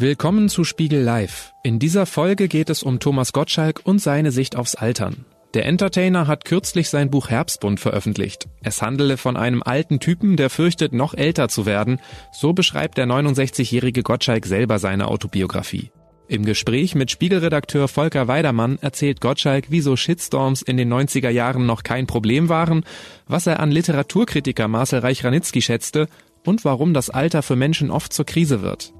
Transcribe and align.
Willkommen 0.00 0.48
zu 0.48 0.64
Spiegel 0.64 1.02
Live. 1.02 1.52
In 1.62 1.78
dieser 1.78 2.06
Folge 2.06 2.48
geht 2.48 2.70
es 2.70 2.82
um 2.82 3.00
Thomas 3.00 3.34
Gottschalk 3.34 3.82
und 3.84 3.98
seine 3.98 4.32
Sicht 4.32 4.56
aufs 4.56 4.74
Altern. 4.74 5.26
Der 5.52 5.66
Entertainer 5.66 6.26
hat 6.26 6.46
kürzlich 6.46 6.88
sein 6.88 7.10
Buch 7.10 7.28
Herbstbund 7.28 7.78
veröffentlicht. 7.78 8.48
Es 8.62 8.80
handele 8.80 9.18
von 9.18 9.36
einem 9.36 9.62
alten 9.62 10.00
Typen, 10.00 10.38
der 10.38 10.48
fürchtet, 10.48 10.94
noch 10.94 11.12
älter 11.12 11.50
zu 11.50 11.66
werden. 11.66 12.00
So 12.32 12.54
beschreibt 12.54 12.96
der 12.96 13.04
69-jährige 13.08 14.02
Gottschalk 14.02 14.46
selber 14.46 14.78
seine 14.78 15.06
Autobiografie. 15.06 15.90
Im 16.28 16.46
Gespräch 16.46 16.94
mit 16.94 17.10
Spiegelredakteur 17.10 17.86
Volker 17.86 18.26
Weidermann 18.26 18.78
erzählt 18.80 19.20
Gottschalk, 19.20 19.66
wieso 19.68 19.96
Shitstorms 19.96 20.62
in 20.62 20.78
den 20.78 20.90
90er 20.90 21.28
Jahren 21.28 21.66
noch 21.66 21.82
kein 21.82 22.06
Problem 22.06 22.48
waren, 22.48 22.84
was 23.26 23.46
er 23.46 23.60
an 23.60 23.70
Literaturkritiker 23.70 24.66
Marcel 24.66 25.00
Reich-Ranitzky 25.00 25.60
schätzte 25.60 26.08
und 26.46 26.64
warum 26.64 26.94
das 26.94 27.10
Alter 27.10 27.42
für 27.42 27.56
Menschen 27.56 27.90
oft 27.90 28.14
zur 28.14 28.24
Krise 28.24 28.62
wird. 28.62 28.94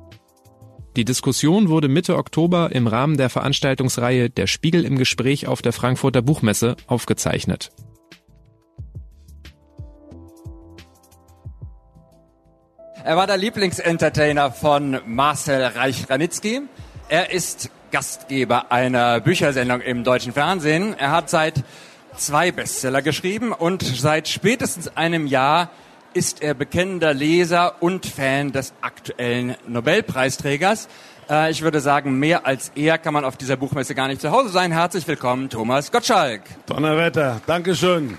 Die 0.97 1.05
Diskussion 1.05 1.69
wurde 1.69 1.87
Mitte 1.87 2.17
Oktober 2.17 2.71
im 2.73 2.89
Rahmen 2.89 3.17
der 3.17 3.31
Veranstaltungsreihe 3.31 4.29
Der 4.29 4.49
Spiegel 4.49 4.85
im 4.85 4.99
Gespräch 4.99 5.47
auf 5.47 5.63
der 5.63 5.73
Frankfurter 5.73 6.21
Buchmesse 6.21 6.77
aufgezeichnet. 6.89 7.71
Er 13.05 13.17
war 13.17 13.29
der 13.29 13.37
Lieblingsentertainer 13.37 14.51
von 14.51 15.01
Marcel 15.07 15.63
Reich-Ranitzky. 15.63 16.63
Er 17.09 17.33
ist 17.33 17.71
Gastgeber 17.93 18.73
einer 18.73 19.21
Büchersendung 19.21 19.81
im 19.81 20.03
deutschen 20.03 20.33
Fernsehen. 20.33 20.95
Er 20.99 21.13
hat 21.13 21.31
seit 21.31 21.63
zwei 22.17 22.51
Bestseller 22.51 23.01
geschrieben 23.01 23.53
und 23.53 23.83
seit 23.85 24.29
spätestens 24.29 24.97
einem 24.97 25.29
Jahr 25.29 25.71
ist 26.15 26.43
er 26.43 26.55
bekennender 26.55 27.15
Leser 27.15 27.75
und 27.81 28.07
Fan 28.07 28.53
des 28.53 28.73
aktuellen 28.81 29.57
Nobelpreisträgers. 29.69 30.89
Äh, 31.29 31.51
ich 31.51 31.63
würde 31.63 31.81
sagen, 31.81 32.19
mehr 32.19 32.47
als 32.47 32.73
er 32.75 32.99
kann 32.99 33.15
man 33.15 33.25
auf 33.25 33.37
dieser 33.37 33.57
Buchmesse 33.57 33.95
gar 33.95 34.09
nicht 34.09 34.21
zu 34.21 34.31
Hause 34.31 34.49
sein. 34.49 34.73
Herzlich 34.73 35.07
willkommen, 35.07 35.49
Thomas 35.49 35.93
Gottschalk. 35.93 36.43
Donnerwetter, 36.67 37.41
Dankeschön. 37.47 38.19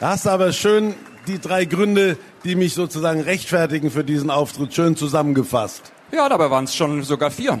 Da 0.00 0.10
hast 0.10 0.26
du 0.26 0.30
aber 0.30 0.52
schön 0.52 0.94
die 1.26 1.38
drei 1.40 1.64
Gründe, 1.64 2.16
die 2.44 2.54
mich 2.54 2.74
sozusagen 2.74 3.20
rechtfertigen 3.20 3.90
für 3.90 4.04
diesen 4.04 4.30
Auftritt, 4.30 4.74
schön 4.74 4.96
zusammengefasst. 4.96 5.92
Ja, 6.12 6.28
dabei 6.28 6.50
waren 6.50 6.64
es 6.64 6.74
schon 6.74 7.02
sogar 7.02 7.30
vier. 7.30 7.58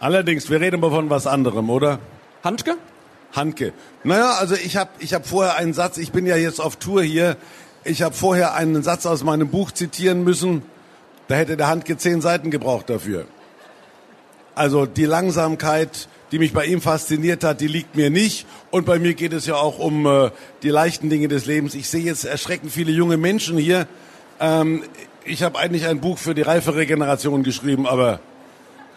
Allerdings, 0.00 0.48
wir 0.48 0.60
reden 0.60 0.76
aber 0.76 0.90
von 0.90 1.10
was 1.10 1.26
anderem, 1.26 1.70
oder? 1.70 1.98
Handke? 2.42 2.76
Handke. 3.32 3.72
Naja, 4.04 4.36
also 4.38 4.54
ich 4.54 4.76
habe 4.76 4.90
ich 5.00 5.12
hab 5.12 5.26
vorher 5.26 5.56
einen 5.56 5.72
Satz, 5.72 5.98
ich 5.98 6.12
bin 6.12 6.24
ja 6.24 6.36
jetzt 6.36 6.60
auf 6.60 6.76
Tour 6.76 7.02
hier, 7.02 7.36
ich 7.84 8.02
habe 8.02 8.14
vorher 8.14 8.54
einen 8.54 8.82
Satz 8.82 9.06
aus 9.06 9.22
meinem 9.24 9.48
Buch 9.48 9.70
zitieren 9.70 10.24
müssen. 10.24 10.62
Da 11.28 11.36
hätte 11.36 11.56
der 11.56 11.68
Handke 11.68 11.96
zehn 11.96 12.20
Seiten 12.20 12.50
gebraucht 12.50 12.88
dafür. 12.90 13.26
Also 14.54 14.86
die 14.86 15.04
Langsamkeit, 15.04 16.08
die 16.32 16.38
mich 16.38 16.52
bei 16.52 16.64
ihm 16.64 16.80
fasziniert 16.80 17.44
hat, 17.44 17.60
die 17.60 17.66
liegt 17.66 17.96
mir 17.96 18.10
nicht. 18.10 18.46
Und 18.70 18.86
bei 18.86 18.98
mir 18.98 19.14
geht 19.14 19.32
es 19.32 19.46
ja 19.46 19.56
auch 19.56 19.78
um 19.78 20.06
äh, 20.06 20.30
die 20.62 20.68
leichten 20.68 21.10
Dinge 21.10 21.28
des 21.28 21.46
Lebens. 21.46 21.74
Ich 21.74 21.88
sehe 21.88 22.02
jetzt 22.02 22.24
erschreckend 22.24 22.72
viele 22.72 22.92
junge 22.92 23.16
Menschen 23.16 23.58
hier. 23.58 23.86
Ähm, 24.40 24.82
ich 25.24 25.42
habe 25.42 25.58
eigentlich 25.58 25.86
ein 25.86 26.00
Buch 26.00 26.18
für 26.18 26.34
die 26.34 26.42
reifere 26.42 26.86
Generation 26.86 27.42
geschrieben, 27.42 27.86
aber 27.86 28.20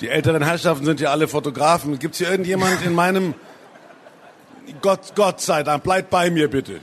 die 0.01 0.09
älteren 0.09 0.43
Herrschaften 0.43 0.85
sind 0.85 0.99
ja 0.99 1.11
alle 1.11 1.27
Fotografen. 1.27 1.99
Gibt 1.99 2.13
es 2.15 2.19
hier 2.19 2.29
irgendjemand 2.29 2.85
in 2.85 2.93
meinem... 2.93 3.33
Gott, 4.81 5.13
Gott 5.15 5.39
sei 5.39 5.63
Dank, 5.63 5.83
bleibt 5.83 6.09
bei 6.09 6.29
mir 6.29 6.49
bitte. 6.49 6.81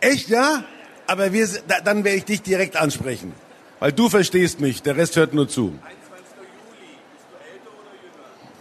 Echt, 0.00 0.28
ja? 0.28 0.64
Aber 1.06 1.32
wir, 1.32 1.48
dann 1.84 2.04
werde 2.04 2.18
ich 2.18 2.24
dich 2.24 2.42
direkt 2.42 2.76
ansprechen. 2.76 3.32
Weil 3.80 3.92
du 3.92 4.08
verstehst 4.08 4.60
mich, 4.60 4.82
der 4.82 4.96
Rest 4.96 5.16
hört 5.16 5.34
nur 5.34 5.48
zu. 5.48 5.72
21. 5.82 6.36
Juli. 6.62 6.98
Bist 7.12 7.26
du 7.30 7.36
älter 7.36 7.70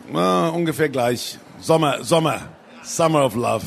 oder 0.05 0.13
jünger? 0.13 0.45
Na, 0.47 0.49
ungefähr 0.49 0.89
gleich. 0.89 1.37
Sommer, 1.59 2.03
Sommer. 2.03 2.41
Summer 2.83 3.25
of 3.25 3.35
Love. 3.35 3.65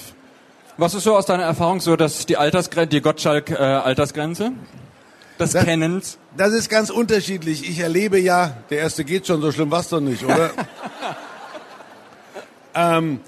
Was 0.78 0.94
ist 0.94 1.04
so 1.04 1.14
aus 1.14 1.26
deiner 1.26 1.44
Erfahrung 1.44 1.80
so, 1.80 1.96
dass 1.96 2.26
die 2.26 2.36
Altersgrenze, 2.36 2.88
die 2.88 3.00
Gottschalk-Altersgrenze? 3.02 4.46
Äh, 4.46 4.50
des 5.38 5.52
das, 5.52 5.64
Kennens? 5.64 6.18
Das 6.36 6.52
ist 6.52 6.68
ganz 6.68 6.90
unterschiedlich. 6.90 7.68
Ich 7.68 7.78
erlebe 7.78 8.18
ja, 8.18 8.56
der 8.70 8.78
erste 8.78 9.04
geht 9.04 9.26
schon, 9.26 9.42
so 9.42 9.52
schlimm 9.52 9.70
war's 9.70 9.88
doch 9.88 10.00
nicht, 10.00 10.24
oder? 10.24 10.50
ähm, 12.74 13.20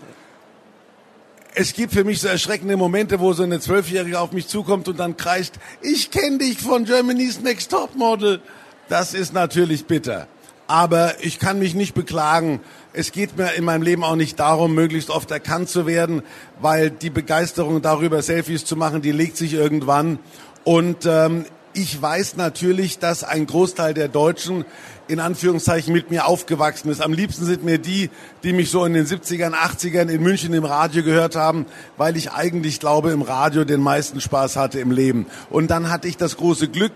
es 1.55 1.73
gibt 1.73 1.93
für 1.93 2.05
mich 2.05 2.21
so 2.21 2.29
erschreckende 2.29 2.77
Momente, 2.77 3.21
wo 3.21 3.33
so 3.33 3.45
eine 3.45 3.61
Zwölfjährige 3.61 4.19
auf 4.19 4.33
mich 4.33 4.49
zukommt 4.49 4.89
und 4.89 4.99
dann 4.99 5.17
kreischt, 5.17 5.55
ich 5.81 6.11
kenne 6.11 6.39
dich 6.39 6.59
von 6.59 6.85
Germany's 6.85 7.41
Next 7.41 7.71
Top 7.71 7.95
Model. 7.95 8.41
Das 8.89 9.15
ist 9.15 9.33
natürlich 9.33 9.87
bitter. 9.87 10.27
Aber 10.67 11.15
ich 11.23 11.39
kann 11.39 11.59
mich 11.59 11.75
nicht 11.75 11.95
beklagen. 11.95 12.61
Es 12.93 13.13
geht 13.13 13.37
mir 13.37 13.53
in 13.53 13.65
meinem 13.65 13.83
Leben 13.83 14.03
auch 14.03 14.17
nicht 14.17 14.41
darum, 14.41 14.75
möglichst 14.75 15.11
oft 15.11 15.31
erkannt 15.31 15.69
zu 15.69 15.87
werden, 15.87 16.23
weil 16.61 16.91
die 16.91 17.11
Begeisterung 17.11 17.83
darüber, 17.83 18.23
Selfies 18.23 18.65
zu 18.65 18.75
machen, 18.75 19.03
die 19.03 19.13
legt 19.13 19.37
sich 19.37 19.53
irgendwann. 19.53 20.19
Und 20.65 21.07
ähm, 21.07 21.45
ich 21.75 22.01
weiß 22.01 22.37
natürlich, 22.37 22.99
dass 22.99 23.25
ein 23.25 23.47
Großteil 23.47 23.95
der 23.95 24.09
Deutschen 24.09 24.65
in 25.07 25.21
Anführungszeichen 25.21 25.93
mit 25.93 26.11
mir 26.11 26.27
aufgewachsen 26.27 26.91
ist. 26.91 27.03
Am 27.03 27.13
liebsten 27.13 27.45
sind 27.45 27.65
mir 27.65 27.79
die, 27.79 28.11
die 28.43 28.53
mich 28.53 28.71
so 28.71 28.85
in 28.85 28.95
den 28.95 29.07
70ern, 29.07 29.53
80ern 29.53 30.09
in 30.09 30.23
München 30.23 30.55
im 30.55 30.65
Radio 30.65 31.03
gehört 31.03 31.37
haben, 31.37 31.67
weil 31.97 32.17
ich 32.17 32.33
eigentlich 32.33 32.81
glaube, 32.81 33.11
im 33.11 33.23
Radio 33.23 33.65
den 33.65 33.81
meisten 33.81 34.21
Spaß 34.21 34.57
hatte 34.57 34.81
im 34.81 34.91
Leben. 34.91 35.27
Und 35.51 35.71
dann 35.71 35.91
hatte 35.91 36.09
ich 36.09 36.17
das 36.17 36.37
große 36.37 36.69
Glück, 36.69 36.93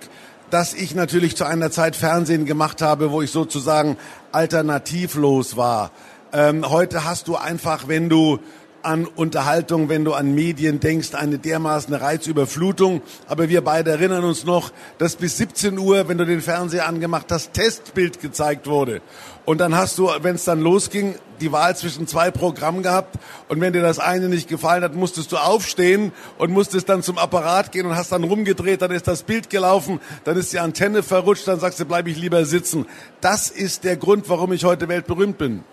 dass 0.50 0.72
ich 0.72 0.94
natürlich 0.94 1.36
zu 1.36 1.44
einer 1.44 1.70
Zeit 1.70 1.96
Fernsehen 1.96 2.46
gemacht 2.46 2.80
habe, 2.80 3.10
wo 3.10 3.20
ich 3.20 3.30
sozusagen 3.30 3.98
alternativlos 4.32 5.56
war. 5.56 5.90
Ähm, 6.32 6.68
heute 6.68 7.04
hast 7.04 7.28
du 7.28 7.36
einfach, 7.36 7.88
wenn 7.88 8.08
du 8.08 8.38
an 8.82 9.06
Unterhaltung, 9.06 9.88
wenn 9.88 10.04
du 10.04 10.14
an 10.14 10.34
Medien 10.34 10.80
denkst, 10.80 11.14
eine 11.14 11.38
dermaßen 11.38 11.94
Reizüberflutung. 11.94 13.02
Aber 13.26 13.48
wir 13.48 13.62
beide 13.62 13.90
erinnern 13.90 14.24
uns 14.24 14.44
noch, 14.44 14.72
dass 14.98 15.16
bis 15.16 15.36
17 15.36 15.78
Uhr, 15.78 16.08
wenn 16.08 16.18
du 16.18 16.26
den 16.26 16.40
Fernseher 16.40 16.86
angemacht 16.86 17.26
hast, 17.30 17.52
Testbild 17.52 18.20
gezeigt 18.20 18.66
wurde. 18.66 19.00
Und 19.44 19.58
dann 19.58 19.74
hast 19.74 19.96
du, 19.98 20.10
wenn 20.20 20.34
es 20.34 20.44
dann 20.44 20.60
losging, 20.60 21.14
die 21.40 21.52
Wahl 21.52 21.74
zwischen 21.76 22.06
zwei 22.06 22.30
Programmen 22.30 22.82
gehabt. 22.82 23.16
Und 23.48 23.60
wenn 23.60 23.72
dir 23.72 23.82
das 23.82 23.98
eine 23.98 24.28
nicht 24.28 24.48
gefallen 24.48 24.82
hat, 24.82 24.94
musstest 24.94 25.32
du 25.32 25.36
aufstehen 25.36 26.12
und 26.36 26.50
musstest 26.50 26.88
dann 26.88 27.02
zum 27.02 27.18
Apparat 27.18 27.72
gehen 27.72 27.86
und 27.86 27.96
hast 27.96 28.12
dann 28.12 28.24
rumgedreht, 28.24 28.82
dann 28.82 28.90
ist 28.90 29.08
das 29.08 29.22
Bild 29.22 29.48
gelaufen, 29.50 30.00
dann 30.24 30.36
ist 30.36 30.52
die 30.52 30.58
Antenne 30.58 31.02
verrutscht, 31.02 31.48
dann 31.48 31.60
sagst 31.60 31.80
du, 31.80 31.84
bleib 31.84 32.06
ich 32.08 32.18
lieber 32.18 32.44
sitzen. 32.44 32.86
Das 33.20 33.50
ist 33.50 33.84
der 33.84 33.96
Grund, 33.96 34.28
warum 34.28 34.52
ich 34.52 34.64
heute 34.64 34.88
weltberühmt 34.88 35.38
bin. 35.38 35.64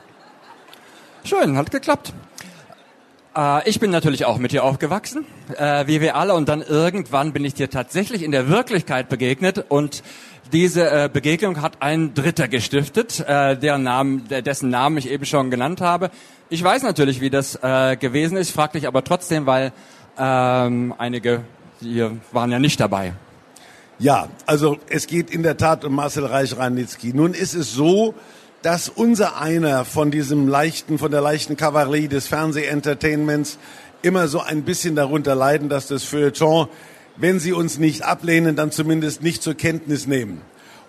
Schön, 1.26 1.58
hat 1.58 1.72
geklappt. 1.72 2.14
Äh, 3.35 3.69
ich 3.69 3.79
bin 3.79 3.91
natürlich 3.91 4.25
auch 4.25 4.38
mit 4.38 4.51
dir 4.51 4.63
aufgewachsen, 4.63 5.25
äh, 5.57 5.88
wie 5.88 6.01
wir 6.01 6.16
alle. 6.16 6.34
Und 6.34 6.50
dann 6.50 6.62
irgendwann 6.62 7.34
bin 7.34 7.46
ich 7.46 7.53
dir 7.53 7.69
tatsächlich 7.69 8.23
in 8.23 8.31
der 8.31 8.47
Wirklichkeit 8.47 9.09
begegnet. 9.09 9.66
Und 9.69 10.03
diese 10.51 10.90
äh, 10.90 11.09
Begegnung 11.12 11.62
hat 11.62 11.81
ein 11.81 12.13
Dritter 12.13 12.47
gestiftet, 12.47 13.19
äh, 13.28 13.57
deren 13.57 13.84
Namen, 13.84 14.28
dessen 14.28 14.69
Namen 14.69 14.97
ich 14.97 15.09
eben 15.09 15.25
schon 15.25 15.50
genannt 15.50 15.81
habe. 15.81 16.12
Ich 16.50 16.63
weiß 16.63 16.84
natürlich, 16.84 17.22
wie 17.22 17.29
das 17.29 17.56
äh, 17.62 17.97
gewesen 17.97 18.38
ist, 18.38 18.51
frag 18.51 18.74
dich 18.74 18.88
aber 18.88 19.03
trotzdem, 19.03 19.47
weil 19.47 19.74
ähm, 20.18 20.94
einige 20.97 21.41
hier 21.81 22.18
waren 22.31 22.51
ja 22.51 22.59
nicht 22.59 22.79
dabei. 22.79 23.13
Ja, 23.97 24.28
also 24.45 24.78
es 24.90 25.07
geht 25.07 25.29
in 25.29 25.41
der 25.41 25.57
Tat 25.57 25.84
um 25.85 25.95
Marcel 25.95 26.25
Reich-Ranitzky. 26.25 27.13
Nun 27.13 27.34
ist 27.34 27.53
es 27.53 27.74
so, 27.74 28.13
dass 28.66 28.90
unser 28.90 29.40
einer 29.40 29.86
von 29.86 30.09
diesem 30.09 30.48
leichten, 30.48 30.98
von 30.98 31.12
der 31.12 31.22
leichten 31.22 31.56
Kavallerie 31.56 32.08
des 32.08 32.26
Fernsehentertainments 32.26 33.59
immer 34.02 34.28
so 34.28 34.40
ein 34.40 34.64
bisschen 34.64 34.96
darunter 34.96 35.36
leiden, 35.36 35.70
dass 35.70 35.86
das 35.86 36.03
Feuilleton, 36.03 36.68
wenn 37.16 37.40
sie 37.40 37.54
uns 37.54 37.78
nicht 37.78 38.02
ablehnen, 38.02 38.56
dann 38.56 38.72
zumindest 38.72 39.22
nicht 39.22 39.44
zur 39.44 39.54
Kenntnis 39.54 40.08
nehmen. 40.08 40.42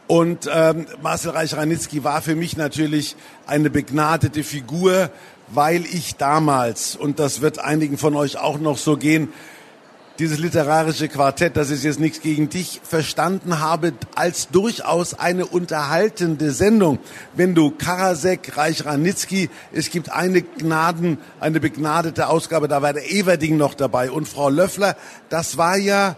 Und 0.06 0.48
ähm, 0.50 0.86
Marcel 1.02 1.32
Reich-Ranitzky 1.32 2.02
war 2.02 2.22
für 2.22 2.34
mich 2.34 2.56
natürlich 2.56 3.14
eine 3.46 3.68
begnadete 3.68 4.42
Figur, 4.42 5.10
weil 5.48 5.84
ich 5.84 6.16
damals, 6.16 6.96
und 6.96 7.18
das 7.18 7.42
wird 7.42 7.58
einigen 7.58 7.98
von 7.98 8.16
euch 8.16 8.38
auch 8.38 8.58
noch 8.58 8.78
so 8.78 8.96
gehen, 8.96 9.28
dieses 10.18 10.38
literarische 10.38 11.08
Quartett, 11.08 11.56
das 11.56 11.70
ist 11.70 11.84
jetzt 11.84 12.00
nichts 12.00 12.20
gegen 12.20 12.48
dich, 12.48 12.80
verstanden 12.82 13.60
habe 13.60 13.92
als 14.14 14.48
durchaus 14.48 15.14
eine 15.14 15.46
unterhaltende 15.46 16.52
Sendung. 16.52 16.98
Wenn 17.34 17.54
du 17.54 17.70
Karasek, 17.70 18.56
Reich 18.56 18.84
Ranitzky, 18.84 19.50
es 19.72 19.90
gibt 19.90 20.10
eine 20.10 20.42
Gnaden, 20.42 21.18
eine 21.40 21.60
begnadete 21.60 22.28
Ausgabe, 22.28 22.68
da 22.68 22.82
war 22.82 22.92
der 22.92 23.10
Everding 23.10 23.56
noch 23.56 23.74
dabei 23.74 24.10
und 24.10 24.26
Frau 24.28 24.48
Löffler, 24.48 24.96
das 25.28 25.56
war 25.56 25.76
ja 25.76 26.16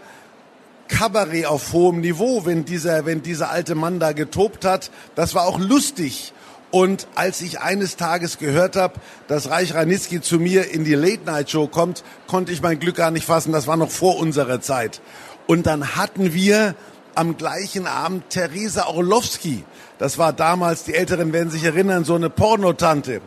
Kabarett 0.87 1.45
auf 1.45 1.71
hohem 1.73 2.01
Niveau, 2.01 2.45
wenn 2.45 2.65
dieser, 2.65 3.05
wenn 3.05 3.21
dieser 3.21 3.51
alte 3.51 3.75
Mann 3.75 3.99
da 3.99 4.11
getobt 4.11 4.65
hat. 4.65 4.89
Das 5.15 5.35
war 5.35 5.45
auch 5.45 5.59
lustig. 5.59 6.33
Und 6.71 7.07
als 7.15 7.41
ich 7.41 7.59
eines 7.59 7.95
Tages 7.95 8.37
gehört 8.37 8.75
habe, 8.75 8.95
dass 9.27 9.49
Reich 9.49 9.73
Ranitzky 9.73 10.21
zu 10.21 10.37
mir 10.37 10.71
in 10.71 10.83
die 10.83 10.93
Late-Night-Show 10.93 11.67
kommt, 11.67 12.03
konnte 12.27 12.51
ich 12.51 12.61
mein 12.61 12.79
Glück 12.79 12.95
gar 12.95 13.09
nicht 13.09 13.25
fassen. 13.25 13.51
Das 13.51 13.65
war 13.65 13.75
noch 13.75 13.89
vor 13.89 14.17
unserer 14.17 14.61
Zeit. 14.61 15.01
Und 15.47 15.65
dann 15.65 15.95
hatten 15.95 16.33
wir 16.33 16.75
am 17.15 17.37
gleichen 17.37 17.87
Abend 17.87 18.29
Theresa 18.29 18.85
Orlowski. 18.85 19.63
Das 19.97 20.19
war 20.19 20.31
damals, 20.31 20.83
die 20.83 20.93
Älteren 20.93 21.33
werden 21.33 21.49
sich 21.49 21.63
erinnern, 21.63 22.05
so 22.05 22.13
eine 22.13 22.29
Pornotante. 22.29 23.21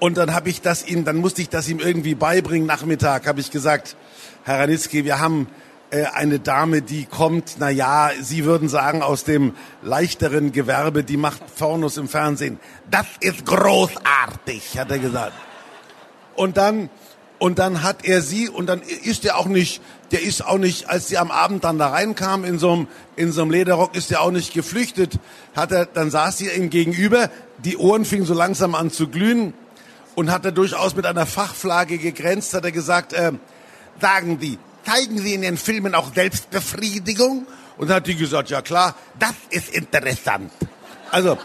Und 0.00 0.16
dann 0.16 0.34
habe 0.34 0.48
ich 0.48 0.62
das 0.62 0.86
ihm, 0.86 1.04
dann 1.04 1.16
musste 1.16 1.42
ich 1.42 1.50
das 1.50 1.68
ihm 1.68 1.80
irgendwie 1.80 2.14
beibringen. 2.14 2.66
Nachmittag 2.66 3.26
habe 3.26 3.40
ich 3.40 3.50
gesagt, 3.50 3.94
Herr 4.44 4.58
Ranitzky, 4.58 5.04
wir 5.04 5.20
haben 5.20 5.48
eine 5.90 6.40
Dame, 6.40 6.82
die 6.82 7.06
kommt, 7.06 7.56
na 7.58 7.70
ja, 7.70 8.10
Sie 8.20 8.44
würden 8.44 8.68
sagen, 8.68 9.02
aus 9.02 9.24
dem 9.24 9.54
leichteren 9.82 10.52
Gewerbe, 10.52 11.04
die 11.04 11.16
macht 11.16 11.56
Pornos 11.56 11.96
im 11.96 12.08
Fernsehen. 12.08 12.58
Das 12.90 13.06
ist 13.20 13.46
großartig, 13.46 14.78
hat 14.78 14.90
er 14.90 14.98
gesagt. 14.98 15.34
Und 16.34 16.56
dann, 16.56 16.90
und 17.38 17.58
dann 17.58 17.82
hat 17.82 18.04
er 18.04 18.22
sie, 18.22 18.48
und 18.48 18.66
dann 18.66 18.80
ist 18.82 19.24
er 19.24 19.38
auch 19.38 19.46
nicht, 19.46 19.82
der 20.10 20.22
ist 20.22 20.44
auch 20.44 20.58
nicht, 20.58 20.88
als 20.88 21.08
sie 21.08 21.18
am 21.18 21.30
Abend 21.30 21.64
dann 21.64 21.78
da 21.78 21.88
reinkam 21.88 22.44
in 22.44 22.58
so 22.58 22.72
einem, 22.72 22.88
in 23.16 23.32
so 23.32 23.42
einem 23.42 23.50
Lederrock, 23.50 23.94
ist 23.94 24.10
er 24.10 24.20
auch 24.20 24.30
nicht 24.30 24.52
geflüchtet. 24.52 25.18
Hat 25.54 25.70
er, 25.70 25.86
dann 25.86 26.10
saß 26.10 26.38
sie 26.38 26.48
ihm 26.48 26.70
gegenüber, 26.70 27.30
die 27.58 27.76
Ohren 27.76 28.04
fingen 28.04 28.26
so 28.26 28.34
langsam 28.34 28.74
an 28.74 28.90
zu 28.90 29.08
glühen 29.08 29.54
und 30.14 30.30
hat 30.30 30.44
er 30.44 30.52
durchaus 30.52 30.96
mit 30.96 31.06
einer 31.06 31.26
Fachflagge 31.26 31.98
gegrenzt, 31.98 32.54
hat 32.54 32.64
er 32.64 32.72
gesagt, 32.72 33.12
äh, 33.12 33.32
sagen 34.00 34.38
Sie, 34.40 34.58
zeigen 34.84 35.18
Sie 35.18 35.34
in 35.34 35.42
den 35.42 35.56
Filmen 35.56 35.94
auch 35.94 36.14
Selbstbefriedigung? 36.14 37.46
Und 37.76 37.88
dann 37.88 37.96
hat 37.96 38.06
die 38.06 38.14
gesagt, 38.14 38.50
ja 38.50 38.62
klar, 38.62 38.94
das 39.18 39.34
ist 39.50 39.74
interessant. 39.74 40.52
Also, 41.10 41.38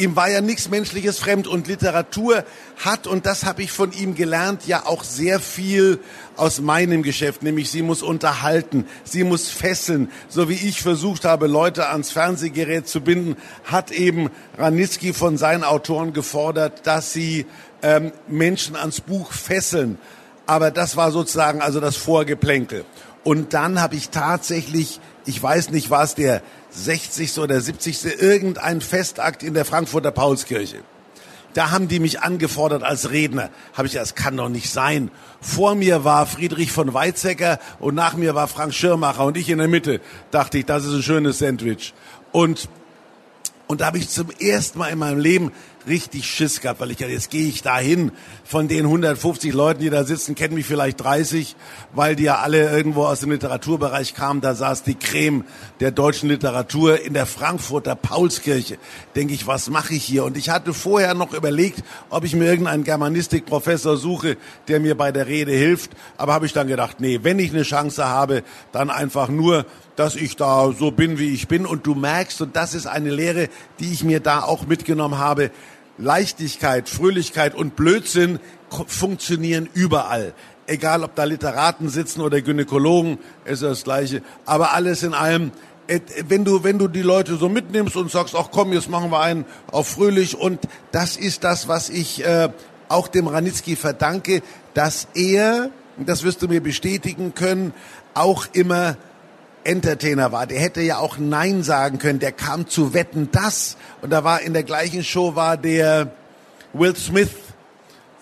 ihm 0.00 0.16
war 0.16 0.30
ja 0.30 0.40
nichts 0.40 0.70
Menschliches 0.70 1.18
fremd 1.18 1.46
und 1.46 1.68
Literatur 1.68 2.44
hat, 2.82 3.06
und 3.06 3.26
das 3.26 3.44
habe 3.44 3.62
ich 3.62 3.70
von 3.70 3.92
ihm 3.92 4.14
gelernt, 4.14 4.66
ja 4.66 4.86
auch 4.86 5.04
sehr 5.04 5.40
viel 5.40 6.00
aus 6.36 6.60
meinem 6.60 7.02
Geschäft, 7.02 7.42
nämlich 7.42 7.70
sie 7.70 7.82
muss 7.82 8.02
unterhalten, 8.02 8.86
sie 9.04 9.24
muss 9.24 9.50
fesseln. 9.50 10.10
So 10.28 10.48
wie 10.48 10.54
ich 10.54 10.80
versucht 10.80 11.24
habe, 11.24 11.46
Leute 11.46 11.88
ans 11.88 12.10
Fernsehgerät 12.10 12.88
zu 12.88 13.02
binden, 13.02 13.36
hat 13.64 13.90
eben 13.90 14.30
Ranitzky 14.56 15.12
von 15.12 15.36
seinen 15.36 15.64
Autoren 15.64 16.14
gefordert, 16.14 16.86
dass 16.86 17.12
sie 17.12 17.46
ähm, 17.82 18.12
Menschen 18.28 18.76
ans 18.76 19.00
Buch 19.02 19.32
fesseln. 19.32 19.98
Aber 20.50 20.72
das 20.72 20.96
war 20.96 21.12
sozusagen 21.12 21.60
also 21.62 21.78
das 21.78 21.94
Vorgeplänkel. 21.94 22.84
Und 23.22 23.54
dann 23.54 23.80
habe 23.80 23.94
ich 23.94 24.10
tatsächlich, 24.10 24.98
ich 25.24 25.40
weiß 25.40 25.70
nicht, 25.70 25.90
war 25.90 26.02
es 26.02 26.16
der 26.16 26.42
60. 26.70 27.38
oder 27.38 27.60
70. 27.60 28.20
irgendein 28.20 28.80
Festakt 28.80 29.44
in 29.44 29.54
der 29.54 29.64
Frankfurter 29.64 30.10
Paulskirche. 30.10 30.78
Da 31.54 31.70
haben 31.70 31.86
die 31.86 32.00
mich 32.00 32.22
angefordert 32.22 32.82
als 32.82 33.12
Redner. 33.12 33.50
Habe 33.74 33.86
ich 33.86 33.94
das 33.94 34.16
kann 34.16 34.36
doch 34.36 34.48
nicht 34.48 34.72
sein. 34.72 35.12
Vor 35.40 35.76
mir 35.76 36.02
war 36.02 36.26
Friedrich 36.26 36.72
von 36.72 36.94
Weizsäcker 36.94 37.60
und 37.78 37.94
nach 37.94 38.14
mir 38.14 38.34
war 38.34 38.48
Frank 38.48 38.74
Schirmacher 38.74 39.26
und 39.26 39.36
ich 39.36 39.50
in 39.50 39.58
der 39.58 39.68
Mitte. 39.68 40.00
Dachte 40.32 40.58
ich, 40.58 40.66
das 40.66 40.84
ist 40.84 40.94
ein 40.94 41.04
schönes 41.04 41.38
Sandwich. 41.38 41.94
Und 42.32 42.68
und 43.68 43.82
da 43.82 43.86
habe 43.86 43.98
ich 43.98 44.08
zum 44.08 44.30
ersten 44.32 44.80
Mal 44.80 44.88
in 44.88 44.98
meinem 44.98 45.20
Leben 45.20 45.52
richtig 45.86 46.26
Schiss 46.26 46.60
gehabt, 46.60 46.80
weil 46.80 46.90
ich 46.90 47.00
ja 47.00 47.08
jetzt 47.08 47.30
gehe 47.30 47.48
ich 47.48 47.62
da 47.62 47.78
hin. 47.78 48.12
Von 48.44 48.68
den 48.68 48.84
150 48.86 49.52
Leuten, 49.52 49.80
die 49.80 49.90
da 49.90 50.04
sitzen, 50.04 50.34
kennen 50.34 50.54
mich 50.54 50.66
vielleicht 50.66 51.00
30, 51.02 51.56
weil 51.92 52.16
die 52.16 52.24
ja 52.24 52.38
alle 52.38 52.70
irgendwo 52.70 53.04
aus 53.04 53.20
dem 53.20 53.30
Literaturbereich 53.30 54.14
kamen. 54.14 54.40
Da 54.40 54.54
saß 54.54 54.82
die 54.82 54.94
Creme 54.94 55.44
der 55.80 55.90
deutschen 55.90 56.28
Literatur 56.28 57.00
in 57.00 57.14
der 57.14 57.26
Frankfurter 57.26 57.94
Paulskirche. 57.94 58.78
Denke 59.16 59.34
ich, 59.34 59.46
was 59.46 59.70
mache 59.70 59.94
ich 59.94 60.04
hier? 60.04 60.24
Und 60.24 60.36
ich 60.36 60.50
hatte 60.50 60.74
vorher 60.74 61.14
noch 61.14 61.32
überlegt, 61.32 61.82
ob 62.10 62.24
ich 62.24 62.34
mir 62.34 62.46
irgendeinen 62.46 62.84
Germanistikprofessor 62.84 63.96
suche, 63.96 64.36
der 64.68 64.80
mir 64.80 64.96
bei 64.96 65.12
der 65.12 65.26
Rede 65.26 65.52
hilft. 65.52 65.92
Aber 66.16 66.34
habe 66.34 66.46
ich 66.46 66.52
dann 66.52 66.68
gedacht, 66.68 67.00
nee, 67.00 67.20
wenn 67.22 67.38
ich 67.38 67.52
eine 67.52 67.62
Chance 67.62 68.06
habe, 68.06 68.42
dann 68.72 68.90
einfach 68.90 69.28
nur 69.28 69.66
dass 70.00 70.16
ich 70.16 70.34
da 70.34 70.72
so 70.72 70.90
bin, 70.90 71.18
wie 71.18 71.34
ich 71.34 71.46
bin. 71.46 71.66
Und 71.66 71.86
du 71.86 71.94
merkst, 71.94 72.40
und 72.40 72.56
das 72.56 72.74
ist 72.74 72.86
eine 72.86 73.10
Lehre, 73.10 73.50
die 73.80 73.92
ich 73.92 74.02
mir 74.02 74.20
da 74.20 74.40
auch 74.40 74.66
mitgenommen 74.66 75.18
habe, 75.18 75.50
Leichtigkeit, 76.00 76.88
Fröhlichkeit 76.88 77.54
und 77.54 77.76
Blödsinn 77.76 78.40
funktionieren 78.86 79.68
überall. 79.74 80.32
Egal, 80.66 81.04
ob 81.04 81.14
da 81.14 81.24
Literaten 81.24 81.88
sitzen 81.88 82.20
oder 82.20 82.40
Gynäkologen, 82.40 83.18
ist 83.44 83.62
das 83.62 83.84
Gleiche. 83.84 84.22
Aber 84.46 84.72
alles 84.72 85.02
in 85.02 85.14
allem, 85.14 85.52
wenn 86.28 86.44
du, 86.44 86.62
wenn 86.64 86.78
du 86.78 86.88
die 86.88 87.02
Leute 87.02 87.36
so 87.36 87.48
mitnimmst 87.48 87.96
und 87.96 88.10
sagst, 88.10 88.34
ach 88.36 88.48
komm, 88.50 88.72
jetzt 88.72 88.88
machen 88.88 89.10
wir 89.10 89.20
einen 89.20 89.44
auf 89.70 89.88
fröhlich 89.88 90.38
und 90.38 90.60
das 90.92 91.16
ist 91.16 91.44
das, 91.44 91.68
was 91.68 91.88
ich 91.90 92.24
äh, 92.24 92.50
auch 92.88 93.08
dem 93.08 93.26
Ranitzky 93.26 93.76
verdanke, 93.76 94.42
dass 94.74 95.08
er, 95.14 95.70
das 95.98 96.22
wirst 96.22 96.42
du 96.42 96.48
mir 96.48 96.62
bestätigen 96.62 97.34
können, 97.34 97.74
auch 98.14 98.46
immer 98.52 98.96
Entertainer 99.64 100.32
war. 100.32 100.46
Der 100.46 100.60
hätte 100.60 100.80
ja 100.80 100.98
auch 100.98 101.18
Nein 101.18 101.62
sagen 101.62 101.98
können. 101.98 102.18
Der 102.18 102.32
kam 102.32 102.68
zu 102.68 102.94
Wetten 102.94 103.28
das. 103.32 103.76
Und 104.02 104.10
da 104.10 104.24
war 104.24 104.40
in 104.40 104.52
der 104.52 104.62
gleichen 104.62 105.04
Show 105.04 105.34
war 105.34 105.56
der 105.56 106.12
Will 106.72 106.96
Smith, 106.96 107.30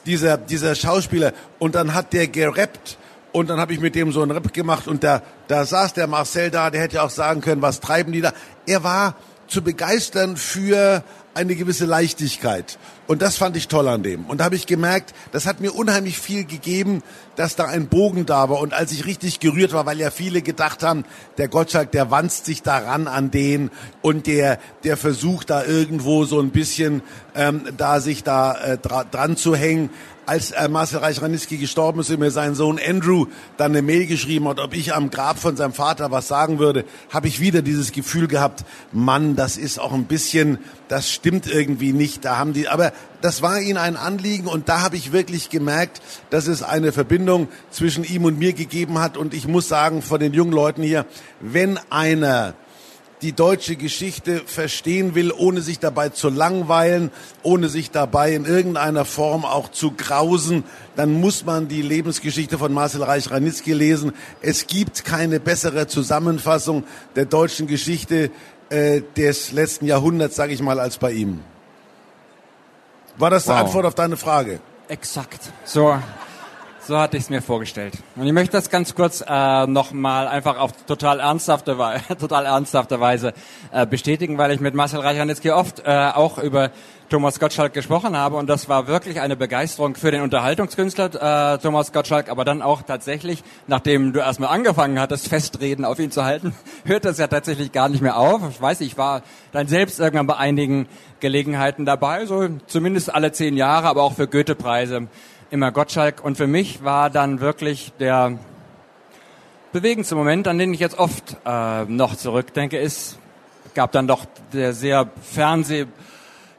dieser, 0.07 0.37
dieser 0.37 0.75
Schauspieler. 0.75 1.33
Und 1.59 1.75
dann 1.75 1.95
hat 1.95 2.13
der 2.13 2.29
gerappt. 2.29 2.99
Und 3.33 3.51
dann 3.51 3.61
habe 3.61 3.73
ich 3.73 3.81
mit 3.81 3.95
dem 3.95 4.13
so 4.13 4.23
einen 4.23 4.31
Rap 4.31 4.53
gemacht. 4.53 4.89
Und 4.89 5.05
da, 5.05 5.23
da 5.49 5.65
saß 5.65 5.95
der 5.95 6.07
Marcel 6.07 6.51
da. 6.51 6.71
Der 6.71 6.81
hätte 6.81 7.03
auch 7.03 7.11
sagen 7.11 7.41
können, 7.41 7.63
was 7.63 7.81
treiben 7.81 8.13
die 8.13 8.21
da. 8.21 8.33
Er 8.67 8.85
war 8.85 9.15
zu 9.47 9.63
begeistern 9.63 10.37
für 10.37 11.03
eine 11.35 11.55
gewisse 11.55 11.87
Leichtigkeit. 11.87 12.79
Und 13.09 13.23
das 13.23 13.39
fand 13.39 13.57
ich 13.57 13.69
toll 13.69 13.89
an 13.89 14.03
dem. 14.03 14.27
Und 14.27 14.39
da 14.39 14.45
habe 14.45 14.55
ich 14.55 14.67
gemerkt, 14.67 15.15
das 15.33 15.47
hat 15.47 15.61
mir 15.61 15.75
unheimlich 15.75 16.19
viel 16.19 16.45
gegeben, 16.45 17.03
dass 17.37 17.57
da 17.57 17.65
ein 17.65 17.89
Bogen 17.89 18.27
da 18.27 18.51
war. 18.51 18.61
Und 18.61 18.75
als 18.75 18.93
ich 18.93 19.07
richtig 19.07 19.41
gerührt 19.41 19.73
war, 19.73 19.87
weil 19.87 19.99
ja 19.99 20.11
viele 20.11 20.43
gedacht 20.43 20.83
haben, 20.83 21.07
der 21.39 21.49
Gottschalk, 21.49 21.91
der 21.91 22.11
wanzt 22.11 22.45
sich 22.45 22.63
daran 22.63 23.09
an 23.09 23.31
den 23.31 23.71
und 24.03 24.27
der, 24.27 24.59
der 24.85 24.99
versucht 24.99 25.49
da 25.49 25.65
irgendwo 25.65 26.27
so 26.27 26.39
ein 26.39 26.51
bisschen 26.51 27.01
ähm, 27.35 27.63
da 27.79 28.01
sich 28.01 28.25
da 28.25 28.55
äh, 28.61 28.77
dra 28.77 29.05
dran 29.05 29.39
zu 29.39 29.57
hängen 29.57 29.89
als 30.29 30.51
äh, 30.51 30.69
Marcel 30.69 30.99
Reich-Ranitzky 30.99 31.57
gestorben 31.57 32.01
ist 32.01 32.11
und 32.11 32.21
mir 32.21 32.31
sein 32.31 32.55
Sohn 32.55 32.79
Andrew 32.87 33.27
dann 33.57 33.73
eine 33.73 33.81
Mail 33.81 34.07
geschrieben 34.07 34.47
hat, 34.47 34.61
ob 34.61 34.75
ich 34.75 34.95
am 34.95 35.09
Grab 35.09 35.39
von 35.39 35.57
seinem 35.57 35.73
Vater 35.73 36.11
was 36.11 36.29
sagen 36.29 36.59
würde, 36.59 36.85
habe 37.09 37.29
ich 37.29 37.41
wieder 37.41 37.63
dieses 37.63 37.93
Gefühl 37.93 38.29
gehabt, 38.29 38.67
Mann, 38.93 39.37
das 39.37 39.57
ist 39.57 39.81
auch 39.81 39.95
ein 39.95 40.05
bisschen, 40.05 40.59
das 40.89 41.11
stimmt 41.11 41.47
irgendwie 41.47 41.95
nicht. 41.95 42.27
Da 42.27 42.37
haben 42.37 42.53
die, 42.53 42.69
aber 42.69 42.93
das 43.21 43.43
war 43.43 43.61
ihnen 43.61 43.79
ein 43.79 43.97
Anliegen 43.97 44.47
und 44.47 44.69
da 44.69 44.81
habe 44.83 44.97
ich 44.97 45.13
wirklich 45.13 45.51
gemerkt, 45.51 46.01
dass 46.31 46.47
es 46.47 46.63
eine 46.63 46.93
Verbindung 46.93 47.49
zwischen 47.71 48.05
ihm 48.05 48.25
und 48.25 48.39
mir 48.39 48.53
gegeben 48.53 48.99
hat. 48.99 49.17
Und 49.17 49.35
ich 49.35 49.49
muss 49.49 49.69
sagen, 49.69 50.03
von 50.03 50.21
den 50.21 50.33
jungen 50.35 50.53
Leuten 50.53 50.83
hier, 50.83 51.05
wenn 51.41 51.79
einer 51.91 52.55
die 53.23 53.33
deutsche 53.33 53.75
Geschichte 53.75 54.43
verstehen 54.47 55.17
will, 55.17 55.33
ohne 55.33 55.61
sich 55.61 55.81
dabei 55.81 56.11
zu 56.11 56.29
langweilen, 56.29 57.11
ohne 57.43 57.69
sich 57.69 57.91
dabei 57.91 58.33
in 58.35 58.45
irgendeiner 58.45 59.05
Form 59.05 59.45
auch 59.45 59.71
zu 59.73 59.93
grausen, 59.93 60.63
dann 60.95 61.13
muss 61.13 61.45
man 61.45 61.67
die 61.67 61.83
Lebensgeschichte 61.83 62.59
von 62.59 62.73
Marcel 62.73 63.03
Reich-Ranitzky 63.03 63.73
lesen. 63.73 64.13
Es 64.41 64.69
gibt 64.69 65.05
keine 65.05 65.41
bessere 65.41 65.89
Zusammenfassung 65.89 66.85
der 67.17 67.25
deutschen 67.25 67.67
Geschichte 67.67 68.31
äh, 68.71 69.03
des 69.17 69.51
letzten 69.53 69.87
Jahrhunderts, 69.87 70.37
sage 70.37 70.53
ich 70.53 70.63
mal, 70.63 70.79
als 70.79 70.99
bei 70.99 71.13
ihm. 71.13 71.41
War 73.19 73.31
das 73.31 73.45
die 73.45 73.51
wow. 73.51 73.59
Antwort 73.59 73.87
auf 73.87 73.95
deine 73.95 74.17
Frage? 74.17 74.61
Exakt. 74.89 75.41
So 75.65 75.99
so 76.89 76.99
hatte 76.99 77.19
ich 77.19 77.25
es 77.25 77.31
mir 77.31 77.43
vorgestellt. 77.43 77.99
Und 78.17 78.27
ich 78.27 78.33
möchte 78.33 78.53
das 78.53 78.71
ganz 78.71 78.95
kurz 78.95 79.23
äh, 79.27 79.67
nochmal 79.67 80.27
einfach 80.27 80.59
auf 80.59 80.73
total 80.87 81.21
ernsthafte, 81.21 81.77
total 82.19 82.47
ernsthafte 82.47 82.99
Weise 82.99 83.35
äh, 83.73 83.87
bestätigen, 83.87 84.39
weil 84.39 84.51
ich 84.53 84.61
mit 84.61 84.75
Marcel 84.75 85.01
Reichanitzky 85.01 85.51
oft 85.51 85.81
äh, 85.85 86.11
auch 86.15 86.39
über 86.39 86.71
Thomas 87.11 87.41
Gottschalk 87.41 87.73
gesprochen 87.73 88.17
habe 88.17 88.37
und 88.37 88.49
das 88.49 88.69
war 88.69 88.87
wirklich 88.87 89.21
eine 89.21 89.37
Begeisterung 89.37 89.97
für 89.97 90.11
den 90.11 90.23
Unterhaltungskünstler 90.23 91.55
äh, 91.55 91.59
Thomas 91.59 91.93
Gottschalk, 91.93 92.31
aber 92.31 92.45
dann 92.45 92.61
auch 92.61 92.83
tatsächlich, 92.83 93.43
nachdem 93.67 94.13
du 94.13 94.21
erstmal 94.21 94.51
angefangen 94.51 94.99
hattest, 95.01 95.29
Festreden 95.29 95.85
auf 95.85 95.99
ihn 95.99 96.11
zu 96.11 96.25
halten, 96.25 96.55
hört 96.85 97.05
das 97.05 97.19
ja 97.19 97.27
tatsächlich 97.27 97.73
gar 97.73 97.89
nicht 97.89 98.03
mehr 98.03 98.17
auf. 98.17 98.43
Ich 98.51 98.61
weiß, 98.61 98.81
ich 98.81 98.97
war 98.97 99.23
dann 99.53 99.69
selbst 99.69 100.01
irgendwann 100.01 100.27
bei 100.27 100.37
einigen 100.37 100.87
Gelegenheiten 101.21 101.87
dabei, 101.87 102.27
so 102.27 102.49
zumindest 102.67 103.15
alle 103.15 103.33
zehn 103.33 103.57
Jahre, 103.57 103.89
aber 103.89 104.03
auch 104.03 104.15
für 104.15 104.29
Goethe-Preise 104.29 105.09
immer 105.51 105.73
Gottschalk. 105.73 106.25
Und 106.25 106.37
für 106.37 106.47
mich 106.47 106.85
war 106.85 107.11
dann 107.11 107.41
wirklich 107.41 107.93
der 107.99 108.39
bewegendste 109.73 110.15
Moment, 110.15 110.49
an 110.49 110.59
den 110.59 110.73
ich 110.75 110.81
jetzt 110.81 110.99
oft 110.99 111.37
äh, 111.45 111.85
noch 111.85 112.17
zurückdenke, 112.17 112.79
ist, 112.79 113.19
gab 113.75 113.93
dann 113.93 114.07
doch 114.07 114.25
der 114.53 114.73
sehr 114.73 115.11
Fernseh 115.23 115.87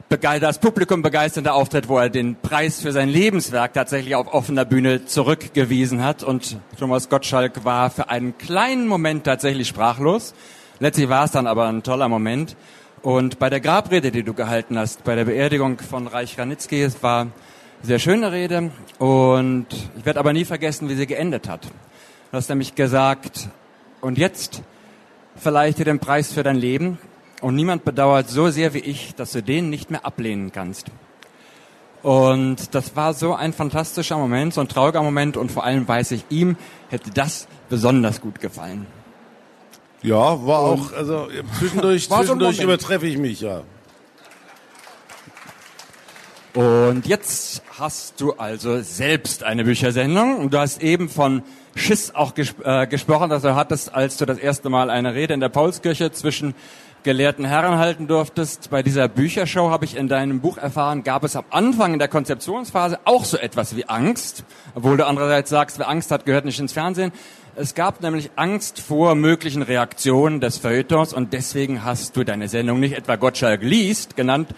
das 0.09 0.57
Publikum 0.57 1.03
begeisternde 1.03 1.53
Auftritt, 1.53 1.87
wo 1.87 1.99
er 1.99 2.09
den 2.09 2.35
Preis 2.35 2.81
für 2.81 2.91
sein 2.91 3.09
Lebenswerk 3.09 3.73
tatsächlich 3.73 4.15
auf 4.15 4.33
offener 4.33 4.65
Bühne 4.65 5.05
zurückgewiesen 5.05 6.03
hat. 6.03 6.23
Und 6.23 6.57
Thomas 6.79 7.09
Gottschalk 7.09 7.63
war 7.63 7.91
für 7.91 8.09
einen 8.09 8.35
kleinen 8.39 8.87
Moment 8.87 9.25
tatsächlich 9.25 9.67
sprachlos. 9.67 10.33
Letztlich 10.79 11.09
war 11.09 11.25
es 11.25 11.31
dann 11.31 11.45
aber 11.45 11.67
ein 11.67 11.83
toller 11.83 12.09
Moment. 12.09 12.55
Und 13.03 13.37
bei 13.37 13.51
der 13.51 13.59
Grabrede, 13.59 14.09
die 14.09 14.23
du 14.23 14.33
gehalten 14.33 14.79
hast, 14.79 15.03
bei 15.03 15.13
der 15.13 15.25
Beerdigung 15.25 15.77
von 15.77 16.07
Reich 16.07 16.39
Ranitzky, 16.39 16.81
es 16.81 17.03
war 17.03 17.27
sehr 17.81 17.99
schöne 17.99 18.31
Rede 18.31 18.71
und 18.97 19.67
ich 19.97 20.05
werde 20.05 20.19
aber 20.19 20.33
nie 20.33 20.45
vergessen, 20.45 20.89
wie 20.89 20.95
sie 20.95 21.07
geendet 21.07 21.47
hat. 21.47 21.65
Du 21.65 22.37
hast 22.37 22.49
nämlich 22.49 22.75
gesagt, 22.75 23.49
und 24.01 24.17
jetzt 24.17 24.61
verleiht 25.35 25.77
dir 25.77 25.85
den 25.85 25.99
Preis 25.99 26.33
für 26.33 26.43
dein 26.43 26.57
Leben 26.57 26.97
und 27.41 27.55
niemand 27.55 27.85
bedauert 27.85 28.29
so 28.29 28.49
sehr 28.49 28.73
wie 28.73 28.79
ich, 28.79 29.15
dass 29.15 29.31
du 29.31 29.41
den 29.41 29.69
nicht 29.69 29.91
mehr 29.91 30.05
ablehnen 30.05 30.51
kannst. 30.51 30.87
Und 32.01 32.75
das 32.75 32.95
war 32.95 33.13
so 33.13 33.33
ein 33.33 33.51
fantastischer 33.51 34.17
Moment, 34.17 34.53
so 34.53 34.61
ein 34.61 34.67
trauriger 34.67 35.03
Moment 35.03 35.35
und 35.37 35.51
vor 35.51 35.63
allem 35.63 35.87
weiß 35.87 36.11
ich, 36.11 36.25
ihm 36.29 36.55
hätte 36.89 37.11
das 37.11 37.47
besonders 37.69 38.21
gut 38.21 38.39
gefallen. 38.39 38.87
Ja, 40.01 40.45
war 40.45 40.59
auch, 40.59 40.93
also 40.93 41.27
zwischendurch, 41.57 42.09
zwischendurch 42.09 42.61
übertreffe 42.61 43.07
ich 43.07 43.17
mich, 43.17 43.41
ja. 43.41 43.63
Und 46.55 47.05
jetzt 47.05 47.61
hast 47.77 48.19
du 48.19 48.33
also 48.33 48.81
selbst 48.81 49.43
eine 49.43 49.63
Büchersendung 49.65 50.37
und 50.37 50.53
du 50.53 50.57
hast 50.57 50.81
eben 50.81 51.07
von 51.07 51.43
Schiss 51.75 52.15
auch 52.15 52.33
ges 52.33 52.55
äh, 52.63 52.87
gesprochen, 52.87 53.29
dass 53.29 53.43
du 53.43 53.55
hattest, 53.55 53.93
als 53.93 54.17
du 54.17 54.25
das 54.25 54.39
erste 54.39 54.69
Mal 54.69 54.89
eine 54.89 55.13
Rede 55.13 55.35
in 55.35 55.41
der 55.41 55.49
Paulskirche 55.49 56.11
zwischen 56.11 56.55
gelehrten 57.03 57.45
Herren 57.45 57.77
halten 57.77 58.07
durftest. 58.07 58.71
Bei 58.71 58.81
dieser 58.81 59.07
Büchershow 59.07 59.69
habe 59.69 59.85
ich 59.85 59.95
in 59.95 60.07
deinem 60.07 60.41
Buch 60.41 60.57
erfahren, 60.57 61.03
gab 61.03 61.23
es 61.23 61.35
am 61.35 61.45
Anfang 61.51 61.93
in 61.93 61.99
der 61.99 62.07
Konzeptionsphase 62.07 62.99
auch 63.05 63.25
so 63.25 63.37
etwas 63.37 63.75
wie 63.75 63.85
Angst, 63.85 64.43
obwohl 64.73 64.97
du 64.97 65.05
andererseits 65.05 65.51
sagst, 65.51 65.77
wer 65.77 65.87
Angst 65.87 66.09
hat, 66.09 66.25
gehört 66.25 66.45
nicht 66.45 66.59
ins 66.59 66.73
Fernsehen. 66.73 67.11
Es 67.55 67.75
gab 67.75 68.01
nämlich 68.01 68.31
Angst 68.35 68.79
vor 68.79 69.15
möglichen 69.15 69.61
Reaktionen 69.61 70.39
des 70.39 70.57
Feuilletons 70.57 71.13
und 71.13 71.31
deswegen 71.31 71.83
hast 71.83 72.17
du 72.17 72.23
deine 72.23 72.47
Sendung 72.47 72.79
nicht 72.79 72.95
etwa 72.95 73.17
Gottschalk 73.17 73.61
liest 73.61 74.15
genannt, 74.15 74.49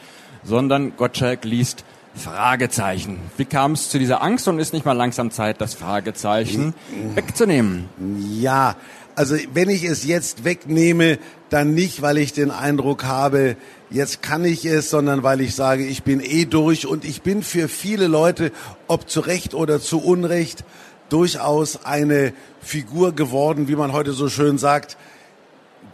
sondern 0.43 0.93
Gottschalk 0.97 1.45
liest 1.45 1.83
Fragezeichen. 2.15 3.19
Wie 3.37 3.45
kam 3.45 3.71
es 3.71 3.89
zu 3.89 3.97
dieser 3.97 4.21
Angst 4.21 4.47
und 4.47 4.59
ist 4.59 4.73
nicht 4.73 4.85
mal 4.85 4.93
langsam 4.93 5.31
Zeit, 5.31 5.61
das 5.61 5.73
Fragezeichen 5.73 6.73
wegzunehmen? 7.15 7.87
Ja, 8.39 8.75
also 9.15 9.35
wenn 9.53 9.69
ich 9.69 9.83
es 9.83 10.05
jetzt 10.05 10.43
wegnehme, 10.43 11.19
dann 11.49 11.73
nicht, 11.73 12.01
weil 12.01 12.17
ich 12.17 12.33
den 12.33 12.51
Eindruck 12.51 13.03
habe, 13.03 13.55
jetzt 13.89 14.21
kann 14.21 14.45
ich 14.45 14.65
es, 14.65 14.89
sondern 14.89 15.23
weil 15.23 15.41
ich 15.41 15.55
sage, 15.55 15.85
ich 15.85 16.03
bin 16.03 16.21
eh 16.21 16.45
durch 16.45 16.85
und 16.85 17.05
ich 17.05 17.21
bin 17.21 17.43
für 17.43 17.67
viele 17.67 18.07
Leute, 18.07 18.51
ob 18.87 19.09
zu 19.09 19.19
Recht 19.21 19.53
oder 19.53 19.79
zu 19.79 20.01
Unrecht, 20.01 20.63
durchaus 21.09 21.83
eine 21.83 22.33
Figur 22.61 23.13
geworden, 23.13 23.67
wie 23.67 23.75
man 23.75 23.91
heute 23.91 24.13
so 24.13 24.29
schön 24.29 24.57
sagt, 24.57 24.97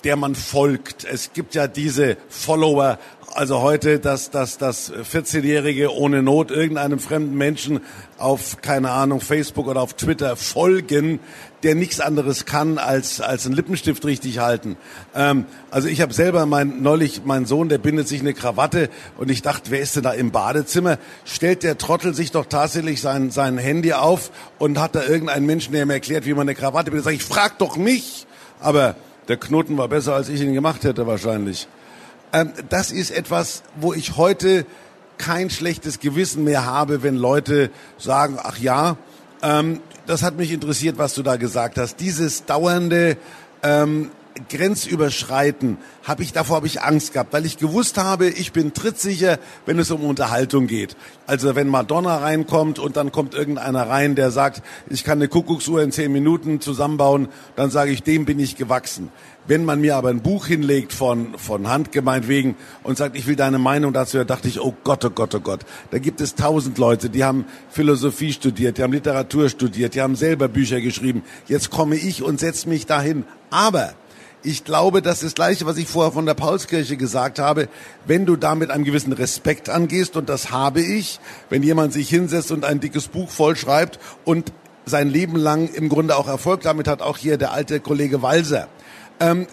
der 0.03 0.15
man 0.15 0.35
folgt. 0.35 1.05
Es 1.05 1.33
gibt 1.33 1.55
ja 1.55 1.67
diese 1.67 2.17
Follower, 2.29 2.97
also 3.33 3.61
heute, 3.61 3.99
dass, 3.99 4.31
dass, 4.31 4.57
dass 4.57 4.91
14-Jährige 4.91 5.93
ohne 5.93 6.23
Not 6.23 6.49
irgendeinem 6.49 6.97
fremden 6.97 7.37
Menschen 7.37 7.81
auf, 8.17 8.61
keine 8.61 8.89
Ahnung, 8.89 9.21
Facebook 9.21 9.67
oder 9.67 9.81
auf 9.81 9.93
Twitter 9.93 10.35
folgen, 10.35 11.19
der 11.61 11.75
nichts 11.75 11.99
anderes 11.99 12.45
kann, 12.45 12.79
als, 12.79 13.21
als 13.21 13.45
einen 13.45 13.55
Lippenstift 13.55 14.05
richtig 14.05 14.39
halten. 14.39 14.75
Ähm, 15.13 15.45
also 15.69 15.87
ich 15.87 16.01
habe 16.01 16.13
selber 16.13 16.47
mein, 16.47 16.81
neulich, 16.81 17.21
mein 17.25 17.45
Sohn, 17.45 17.69
der 17.69 17.77
bindet 17.77 18.07
sich 18.07 18.21
eine 18.21 18.33
Krawatte 18.33 18.89
und 19.17 19.29
ich 19.29 19.43
dachte, 19.43 19.69
wer 19.69 19.81
ist 19.81 19.95
denn 19.95 20.03
da 20.03 20.13
im 20.13 20.31
Badezimmer? 20.31 20.97
Stellt 21.25 21.61
der 21.61 21.77
Trottel 21.77 22.15
sich 22.15 22.31
doch 22.31 22.45
tatsächlich 22.45 23.01
sein, 23.01 23.29
sein 23.29 23.59
Handy 23.59 23.93
auf 23.93 24.31
und 24.57 24.79
hat 24.79 24.95
da 24.95 25.03
irgendeinen 25.03 25.45
Menschen, 25.45 25.73
der 25.73 25.83
ihm 25.83 25.89
erklärt, 25.91 26.25
wie 26.25 26.33
man 26.33 26.41
eine 26.41 26.55
Krawatte 26.55 26.89
bindet. 26.91 27.05
Sag 27.05 27.13
ich, 27.13 27.23
frag 27.23 27.59
doch 27.59 27.77
mich! 27.77 28.25
Aber 28.59 28.95
der 29.27 29.37
Knoten 29.37 29.77
war 29.77 29.87
besser, 29.87 30.13
als 30.13 30.29
ich 30.29 30.41
ihn 30.41 30.53
gemacht 30.53 30.83
hätte 30.83 31.07
wahrscheinlich. 31.07 31.67
Ähm, 32.33 32.51
das 32.69 32.91
ist 32.91 33.11
etwas, 33.11 33.63
wo 33.75 33.93
ich 33.93 34.17
heute 34.17 34.65
kein 35.17 35.49
schlechtes 35.49 35.99
Gewissen 35.99 36.43
mehr 36.43 36.65
habe, 36.65 37.03
wenn 37.03 37.15
Leute 37.15 37.71
sagen, 37.97 38.37
ach 38.41 38.57
ja, 38.57 38.97
ähm, 39.41 39.81
das 40.05 40.23
hat 40.23 40.37
mich 40.37 40.51
interessiert, 40.51 40.97
was 40.97 41.13
du 41.13 41.23
da 41.23 41.35
gesagt 41.35 41.77
hast. 41.77 41.99
Dieses 41.99 42.45
dauernde 42.45 43.17
ähm, 43.63 44.11
Grenzüberschreiten 44.49 45.77
habe 46.03 46.23
ich 46.23 46.33
davor 46.33 46.57
habe 46.57 46.67
ich 46.67 46.81
Angst 46.81 47.13
gehabt, 47.13 47.33
weil 47.33 47.45
ich 47.45 47.57
gewusst 47.57 47.97
habe, 47.97 48.29
ich 48.29 48.51
bin 48.51 48.73
trittsicher, 48.73 49.39
wenn 49.65 49.79
es 49.79 49.91
um 49.91 50.03
Unterhaltung 50.03 50.67
geht. 50.67 50.95
Also 51.25 51.55
wenn 51.55 51.67
Madonna 51.67 52.17
reinkommt 52.17 52.79
und 52.79 52.97
dann 52.97 53.11
kommt 53.11 53.33
irgendeiner 53.33 53.87
rein, 53.89 54.15
der 54.15 54.31
sagt, 54.31 54.61
ich 54.89 55.03
kann 55.03 55.19
eine 55.19 55.27
Kuckucksuhr 55.27 55.81
in 55.81 55.91
zehn 55.91 56.11
Minuten 56.11 56.61
zusammenbauen, 56.61 57.27
dann 57.55 57.69
sage 57.69 57.91
ich, 57.91 58.03
dem 58.03 58.25
bin 58.25 58.39
ich 58.39 58.55
gewachsen. 58.55 59.09
Wenn 59.47 59.63
man 59.63 59.79
mir 59.79 59.95
aber 59.95 60.09
ein 60.09 60.21
Buch 60.21 60.47
hinlegt 60.47 60.91
von, 60.91 61.37
von 61.37 61.69
Hand 61.69 61.93
gemeint 61.93 62.27
wegen 62.27 62.57
und 62.83 62.97
sagt, 62.97 63.15
ich 63.15 63.27
will 63.27 63.37
deine 63.37 63.59
Meinung 63.59 63.93
dazu, 63.93 64.17
da 64.17 64.25
dachte 64.25 64.49
ich, 64.49 64.59
oh 64.59 64.75
Gott, 64.83 65.05
oh 65.05 65.09
Gott, 65.09 65.33
oh 65.35 65.39
Gott. 65.39 65.61
Da 65.89 65.99
gibt 65.99 66.19
es 66.19 66.35
tausend 66.35 66.77
Leute, 66.77 67.09
die 67.09 67.23
haben 67.23 67.45
Philosophie 67.69 68.33
studiert, 68.33 68.77
die 68.77 68.83
haben 68.83 68.91
Literatur 68.91 69.47
studiert, 69.47 69.95
die 69.95 70.01
haben 70.01 70.17
selber 70.17 70.49
Bücher 70.49 70.81
geschrieben. 70.81 71.23
Jetzt 71.47 71.69
komme 71.69 71.95
ich 71.95 72.23
und 72.23 72.41
setze 72.41 72.67
mich 72.67 72.87
dahin. 72.87 73.23
Aber 73.49 73.93
ich 74.43 74.63
glaube, 74.63 75.01
das 75.01 75.17
ist 75.17 75.23
das 75.23 75.35
Gleiche, 75.35 75.65
was 75.65 75.77
ich 75.77 75.87
vorher 75.87 76.11
von 76.11 76.25
der 76.25 76.33
Paulskirche 76.33 76.95
gesagt 76.95 77.39
habe. 77.39 77.67
Wenn 78.05 78.25
du 78.25 78.35
da 78.35 78.55
mit 78.55 78.71
einem 78.71 78.83
gewissen 78.83 79.13
Respekt 79.13 79.69
angehst, 79.69 80.15
und 80.15 80.29
das 80.29 80.51
habe 80.51 80.81
ich, 80.81 81.19
wenn 81.49 81.63
jemand 81.63 81.93
sich 81.93 82.09
hinsetzt 82.09 82.51
und 82.51 82.63
ein 82.63 82.79
dickes 82.79 83.07
Buch 83.07 83.29
vollschreibt 83.29 83.99
und 84.25 84.53
sein 84.85 85.09
Leben 85.09 85.35
lang 85.35 85.67
im 85.73 85.89
Grunde 85.89 86.15
auch 86.15 86.27
Erfolg 86.27 86.61
damit 86.61 86.87
hat, 86.87 87.01
auch 87.01 87.17
hier 87.17 87.37
der 87.37 87.51
alte 87.51 87.79
Kollege 87.79 88.21
Walser. 88.21 88.67
Ähm, 89.19 89.47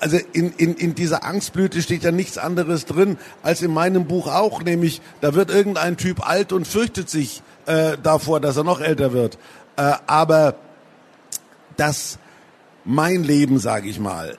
also 0.00 0.18
in, 0.32 0.52
in, 0.52 0.74
in 0.74 0.94
dieser 0.94 1.24
Angstblüte 1.24 1.82
steht 1.82 2.04
ja 2.04 2.12
nichts 2.12 2.38
anderes 2.38 2.86
drin 2.86 3.18
als 3.42 3.62
in 3.62 3.72
meinem 3.72 4.06
Buch 4.06 4.28
auch, 4.28 4.62
nämlich 4.62 5.00
da 5.20 5.34
wird 5.34 5.50
irgendein 5.50 5.96
Typ 5.96 6.28
alt 6.28 6.52
und 6.52 6.68
fürchtet 6.68 7.10
sich 7.10 7.42
äh, 7.66 7.96
davor, 8.00 8.40
dass 8.40 8.56
er 8.56 8.64
noch 8.64 8.80
älter 8.80 9.12
wird. 9.12 9.38
Äh, 9.76 9.94
aber 10.06 10.54
das 11.76 12.18
mein 12.88 13.22
Leben, 13.22 13.58
sage 13.58 13.86
ich 13.86 14.00
mal, 14.00 14.38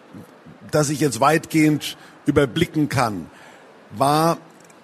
das 0.71 0.89
ich 0.89 0.99
jetzt 0.99 1.19
weitgehend 1.19 1.97
überblicken 2.25 2.89
kann, 2.89 3.27
war 3.91 4.39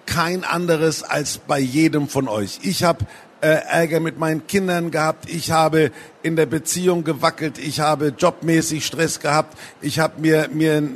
kein 0.06 0.44
anderes 0.44 1.02
als 1.02 1.38
bei 1.38 1.58
jedem 1.58 2.06
von 2.06 2.28
euch. 2.28 2.60
Ich 2.62 2.84
habe 2.84 3.04
äh, 3.40 3.48
Ärger 3.48 3.98
mit 3.98 4.20
meinen 4.20 4.46
Kindern 4.46 4.92
gehabt, 4.92 5.28
ich 5.28 5.50
habe 5.50 5.90
in 6.22 6.36
der 6.36 6.46
Beziehung 6.46 7.02
gewackelt, 7.02 7.58
ich 7.58 7.80
habe 7.80 8.14
jobmäßig 8.16 8.86
Stress 8.86 9.18
gehabt, 9.18 9.58
ich 9.80 9.98
habe 9.98 10.20
mir 10.20 10.48
mir 10.52 10.88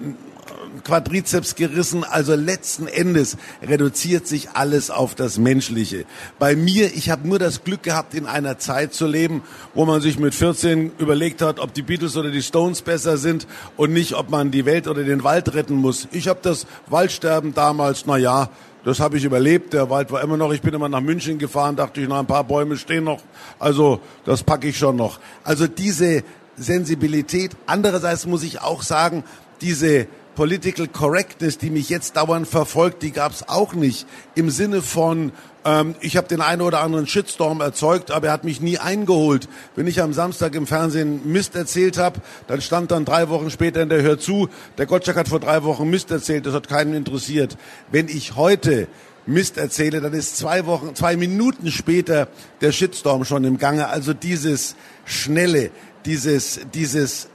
Quadrizeps 0.85 1.55
gerissen. 1.55 2.05
Also 2.05 2.35
letzten 2.35 2.87
Endes 2.87 3.37
reduziert 3.63 4.27
sich 4.27 4.51
alles 4.51 4.91
auf 4.91 5.15
das 5.15 5.39
Menschliche. 5.39 6.05
Bei 6.39 6.57
mir, 6.57 6.95
ich 6.95 7.11
habe 7.11 7.27
nur 7.27 7.39
das 7.39 7.65
Glück 7.65 7.83
gehabt, 7.83 8.15
in 8.15 8.27
einer 8.27 8.59
Zeit 8.59 8.95
zu 8.95 9.07
leben, 9.07 9.43
wo 9.75 9.85
man 9.85 10.01
sich 10.01 10.19
mit 10.19 10.35
14 10.35 10.93
überlegt 10.99 11.43
hat, 11.43 11.59
ob 11.59 11.75
die 11.75 11.83
Beatles 11.83 12.17
oder 12.17 12.31
die 12.31 12.43
Stones 12.43 12.83
besser 12.83 13.17
sind 13.19 13.47
und 13.77 13.93
nicht, 13.93 14.15
ob 14.15 14.31
man 14.31 14.51
die 14.51 14.65
Welt 14.65 14.89
oder 14.89 15.05
den 15.05 15.25
Wald 15.25 15.55
retten 15.55 15.75
muss. 15.75 16.09
Ich 16.13 16.29
habe 16.29 16.41
das 16.43 16.67
Waldsterben 16.89 17.55
damals, 17.55 18.05
na 18.07 18.17
ja, 18.17 18.51
das 18.85 19.01
habe 19.01 19.19
ich 19.19 19.25
überlebt. 19.25 19.75
Der 19.75 19.91
Wald 19.91 20.11
war 20.11 20.23
immer 20.23 20.37
noch. 20.37 20.53
Ich 20.53 20.63
bin 20.63 20.73
immer 20.73 20.89
nach 20.89 21.03
München 21.03 21.39
gefahren, 21.39 21.77
dachte 21.77 22.01
ich, 22.01 22.09
na, 22.09 22.21
ein 22.21 22.27
paar 22.27 22.45
Bäume 22.45 22.77
stehen 22.77 23.05
noch. 23.05 23.23
Also 23.59 24.01
das 24.25 24.43
packe 24.43 24.69
ich 24.69 24.79
schon 24.79 24.97
noch. 24.97 25.21
Also 25.45 25.67
diese 25.67 26.25
Sensibilität. 26.57 27.53
Andererseits 27.67 28.27
muss 28.27 28.43
ich 28.43 28.61
auch 28.61 28.83
sagen, 28.83 29.25
diese 29.61 30.07
Political 30.35 30.89
Correctness, 30.89 31.59
die 31.59 31.71
mich 31.71 31.89
jetzt 31.89 32.17
dauernd 32.17 32.49
verfolgt, 32.49 33.03
die 33.03 33.11
gab 33.11 33.33
es 33.33 33.49
auch 33.49 33.75
nicht. 33.75 34.07
Im 34.35 34.51
Sinne 34.51 34.81
von, 34.83 35.33
ähm, 35.65 35.95
ich 36.01 36.17
habe 36.17 36.29
den 36.29 36.41
einen 36.41 36.63
oder 36.63 36.81
anderen 36.81 37.07
Shitstorm 37.07 37.61
erzeugt, 37.61 38.11
aber 38.11 38.29
er 38.29 38.33
hat 38.33 38.45
mich 38.45 38.61
nie 38.61 38.79
eingeholt. 38.79 39.49
Wenn 39.77 39.87
ich 39.87 40.01
am 40.01 40.13
Samstag 40.13 40.55
im 40.55 40.67
Fernsehen 40.67 41.31
Mist 41.31 41.57
erzählt 41.57 41.99
habe, 41.99 42.21
dann 42.47 42.61
stand 42.61 42.91
dann 42.91 43.05
drei 43.05 43.29
Wochen 43.29 43.51
später 43.51 43.83
in 43.83 43.89
der 43.89 44.03
Hör 44.03 44.19
zu, 44.19 44.49
der 44.79 44.87
Gottschalk 44.87 45.17
hat 45.17 45.29
vor 45.29 45.41
drei 45.41 45.63
Wochen 45.65 45.91
Mist 45.91 46.11
erzählt, 46.11 46.47
das 46.47 46.55
hat 46.55 46.69
keinen 46.69 46.95
interessiert. 46.95 47.57
Wenn 47.91 48.09
ich 48.09 48.37
heute 48.37 48.87
Mist 49.27 49.59
erzähle, 49.59 50.01
dann 50.01 50.13
ist 50.13 50.37
zwei 50.37 50.67
Wochen, 50.67 50.95
zwei 50.95 51.17
Minuten 51.17 51.71
später 51.71 52.29
der 52.61 52.73
Shitstorm 52.73 53.25
schon 53.25 53.45
im 53.45 53.59
Gange. 53.59 53.89
Also 53.89 54.15
dieses 54.15 54.77
schnelle, 55.05 55.71
dieses, 56.05 56.61
dieses 56.75 57.29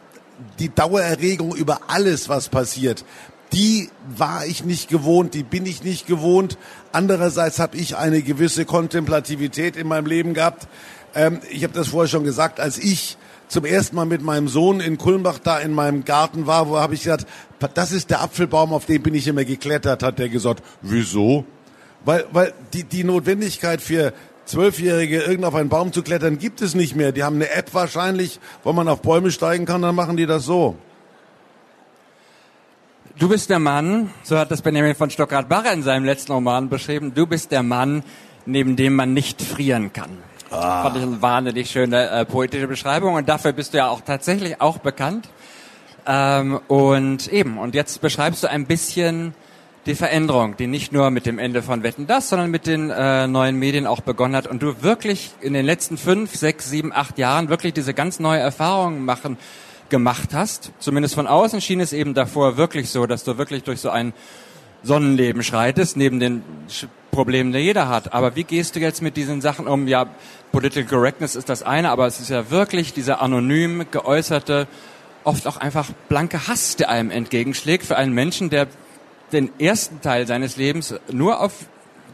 die 0.59 0.73
Dauererregung 0.73 1.55
über 1.55 1.81
alles, 1.87 2.29
was 2.29 2.49
passiert, 2.49 3.05
die 3.53 3.89
war 4.17 4.45
ich 4.45 4.65
nicht 4.65 4.89
gewohnt, 4.89 5.33
die 5.33 5.43
bin 5.43 5.65
ich 5.65 5.83
nicht 5.83 6.07
gewohnt. 6.07 6.57
Andererseits 6.91 7.59
habe 7.59 7.77
ich 7.77 7.95
eine 7.95 8.21
gewisse 8.21 8.65
Kontemplativität 8.65 9.77
in 9.77 9.87
meinem 9.87 10.07
Leben 10.07 10.33
gehabt. 10.33 10.67
Ähm, 11.13 11.39
ich 11.49 11.63
habe 11.63 11.73
das 11.73 11.89
vorher 11.89 12.09
schon 12.09 12.23
gesagt, 12.23 12.59
als 12.59 12.77
ich 12.77 13.17
zum 13.47 13.63
ersten 13.63 13.95
Mal 13.95 14.05
mit 14.05 14.21
meinem 14.21 14.47
Sohn 14.47 14.79
in 14.79 14.97
Kulmbach 14.97 15.39
da 15.39 15.59
in 15.59 15.71
meinem 15.71 16.03
Garten 16.03 16.47
war, 16.47 16.67
wo 16.67 16.79
habe 16.79 16.95
ich 16.95 17.03
gesagt, 17.03 17.27
das 17.73 17.91
ist 17.91 18.09
der 18.09 18.21
Apfelbaum, 18.21 18.73
auf 18.73 18.85
den 18.85 19.01
bin 19.01 19.13
ich 19.13 19.27
immer 19.27 19.45
geklettert, 19.45 20.03
hat 20.03 20.19
der 20.19 20.29
gesagt. 20.29 20.63
Wieso? 20.81 21.45
Weil, 22.03 22.25
weil 22.31 22.53
die, 22.73 22.83
die 22.83 23.03
Notwendigkeit 23.03 23.81
für 23.81 24.13
Zwölfjährige 24.45 25.23
irgend 25.23 25.45
auf 25.45 25.55
einen 25.55 25.69
Baum 25.69 25.91
zu 25.91 26.03
klettern 26.03 26.37
gibt 26.37 26.61
es 26.61 26.75
nicht 26.75 26.95
mehr. 26.95 27.11
Die 27.11 27.23
haben 27.23 27.35
eine 27.35 27.49
App 27.49 27.73
wahrscheinlich, 27.73 28.39
wo 28.63 28.73
man 28.73 28.87
auf 28.87 29.01
Bäume 29.01 29.31
steigen 29.31 29.65
kann, 29.65 29.81
dann 29.81 29.95
machen 29.95 30.17
die 30.17 30.25
das 30.25 30.45
so. 30.45 30.75
Du 33.17 33.29
bist 33.29 33.49
der 33.49 33.59
Mann, 33.59 34.11
so 34.23 34.37
hat 34.37 34.51
das 34.51 34.61
Benjamin 34.61 34.93
von 34.93 35.09
Stockrad-Barre 35.09 35.71
in 35.71 35.83
seinem 35.83 36.03
letzten 36.03 36.33
Roman 36.33 36.69
beschrieben, 36.69 37.13
du 37.15 37.25
bist 37.25 37.51
der 37.51 37.63
Mann, 37.63 38.03
neben 38.45 38.75
dem 38.75 38.93
man 38.93 39.13
nicht 39.13 39.41
frieren 39.41 39.93
kann. 39.93 40.17
Ah. 40.51 40.83
Fand 40.83 40.97
ich 40.97 41.03
eine 41.03 41.21
wahnsinnig 41.21 41.71
schöne 41.71 42.09
äh, 42.09 42.25
poetische 42.25 42.67
Beschreibung 42.67 43.15
und 43.15 43.29
dafür 43.29 43.53
bist 43.53 43.73
du 43.73 43.77
ja 43.77 43.87
auch 43.87 44.01
tatsächlich 44.01 44.61
auch 44.61 44.77
bekannt. 44.79 45.29
Ähm, 46.05 46.59
und 46.67 47.27
eben, 47.29 47.57
und 47.57 47.73
jetzt 47.73 48.01
beschreibst 48.01 48.43
du 48.43 48.49
ein 48.49 48.65
bisschen 48.67 49.33
die 49.85 49.95
Veränderung, 49.95 50.57
die 50.57 50.67
nicht 50.67 50.91
nur 50.91 51.11
mit 51.11 51.25
dem 51.25 51.37
Ende 51.37 51.61
von 51.61 51.83
Wetten 51.83 52.07
das, 52.07 52.29
sondern 52.29 52.49
mit 52.49 52.65
den 52.65 52.89
äh, 52.89 53.27
neuen 53.27 53.57
Medien 53.57 53.85
auch 53.85 54.01
begonnen 54.01 54.35
hat 54.35 54.47
und 54.47 54.63
du 54.63 54.81
wirklich 54.81 55.31
in 55.41 55.53
den 55.53 55.65
letzten 55.65 55.97
fünf, 55.97 56.35
sechs, 56.35 56.69
sieben, 56.69 56.91
acht 56.91 57.17
Jahren 57.19 57.49
wirklich 57.49 57.73
diese 57.73 57.93
ganz 57.93 58.19
neue 58.19 58.39
Erfahrungen 58.39 59.05
machen 59.05 59.37
gemacht 59.89 60.29
hast. 60.33 60.71
Zumindest 60.79 61.13
von 61.13 61.27
außen 61.27 61.61
schien 61.61 61.79
es 61.79 61.93
eben 61.93 62.15
davor 62.15 62.57
wirklich 62.57 62.89
so, 62.89 63.05
dass 63.05 63.23
du 63.23 63.37
wirklich 63.37 63.63
durch 63.63 63.79
so 63.79 63.91
ein 63.91 64.13
Sonnenleben 64.81 65.43
schreitest, 65.43 65.97
neben 65.97 66.19
den 66.19 66.43
Problemen, 67.11 67.53
die 67.53 67.59
jeder 67.59 67.87
hat. 67.87 68.13
Aber 68.13 68.35
wie 68.35 68.43
gehst 68.43 68.75
du 68.75 68.79
jetzt 68.79 69.01
mit 69.01 69.17
diesen 69.17 69.41
Sachen 69.41 69.67
um? 69.67 69.87
Ja, 69.87 70.07
Political 70.51 70.85
Correctness 70.85 71.35
ist 71.35 71.49
das 71.49 71.63
eine, 71.63 71.91
aber 71.91 72.07
es 72.07 72.19
ist 72.19 72.29
ja 72.29 72.49
wirklich 72.49 72.93
dieser 72.93 73.21
anonym 73.21 73.85
geäußerte, 73.91 74.67
oft 75.23 75.47
auch 75.47 75.57
einfach 75.57 75.89
blanke 76.09 76.47
Hass, 76.47 76.75
der 76.75 76.89
einem 76.89 77.11
entgegenschlägt 77.11 77.85
für 77.85 77.97
einen 77.97 78.13
Menschen, 78.13 78.49
der 78.49 78.67
den 79.32 79.51
ersten 79.60 80.01
Teil 80.01 80.27
seines 80.27 80.58
Lebens 80.58 80.96
nur 81.12 81.41
auf 81.41 81.53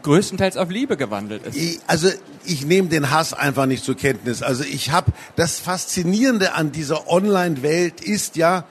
größtenteils 0.02 0.56
auf 0.56 0.70
Liebe 0.70 0.96
gewandelt 0.96 1.46
ist. 1.46 1.80
Also 1.86 2.08
ich 2.44 2.66
nehme 2.66 2.88
den 2.88 3.10
Hass 3.10 3.34
einfach 3.34 3.66
nicht 3.66 3.84
zur 3.84 3.96
Kenntnis. 3.96 4.42
Also 4.42 4.64
ich 4.64 4.90
habe 4.90 5.12
das 5.36 5.58
Faszinierende 5.58 6.54
an 6.54 6.72
dieser 6.72 7.08
Online-Welt 7.08 8.00
ist 8.00 8.36
ja, 8.36 8.64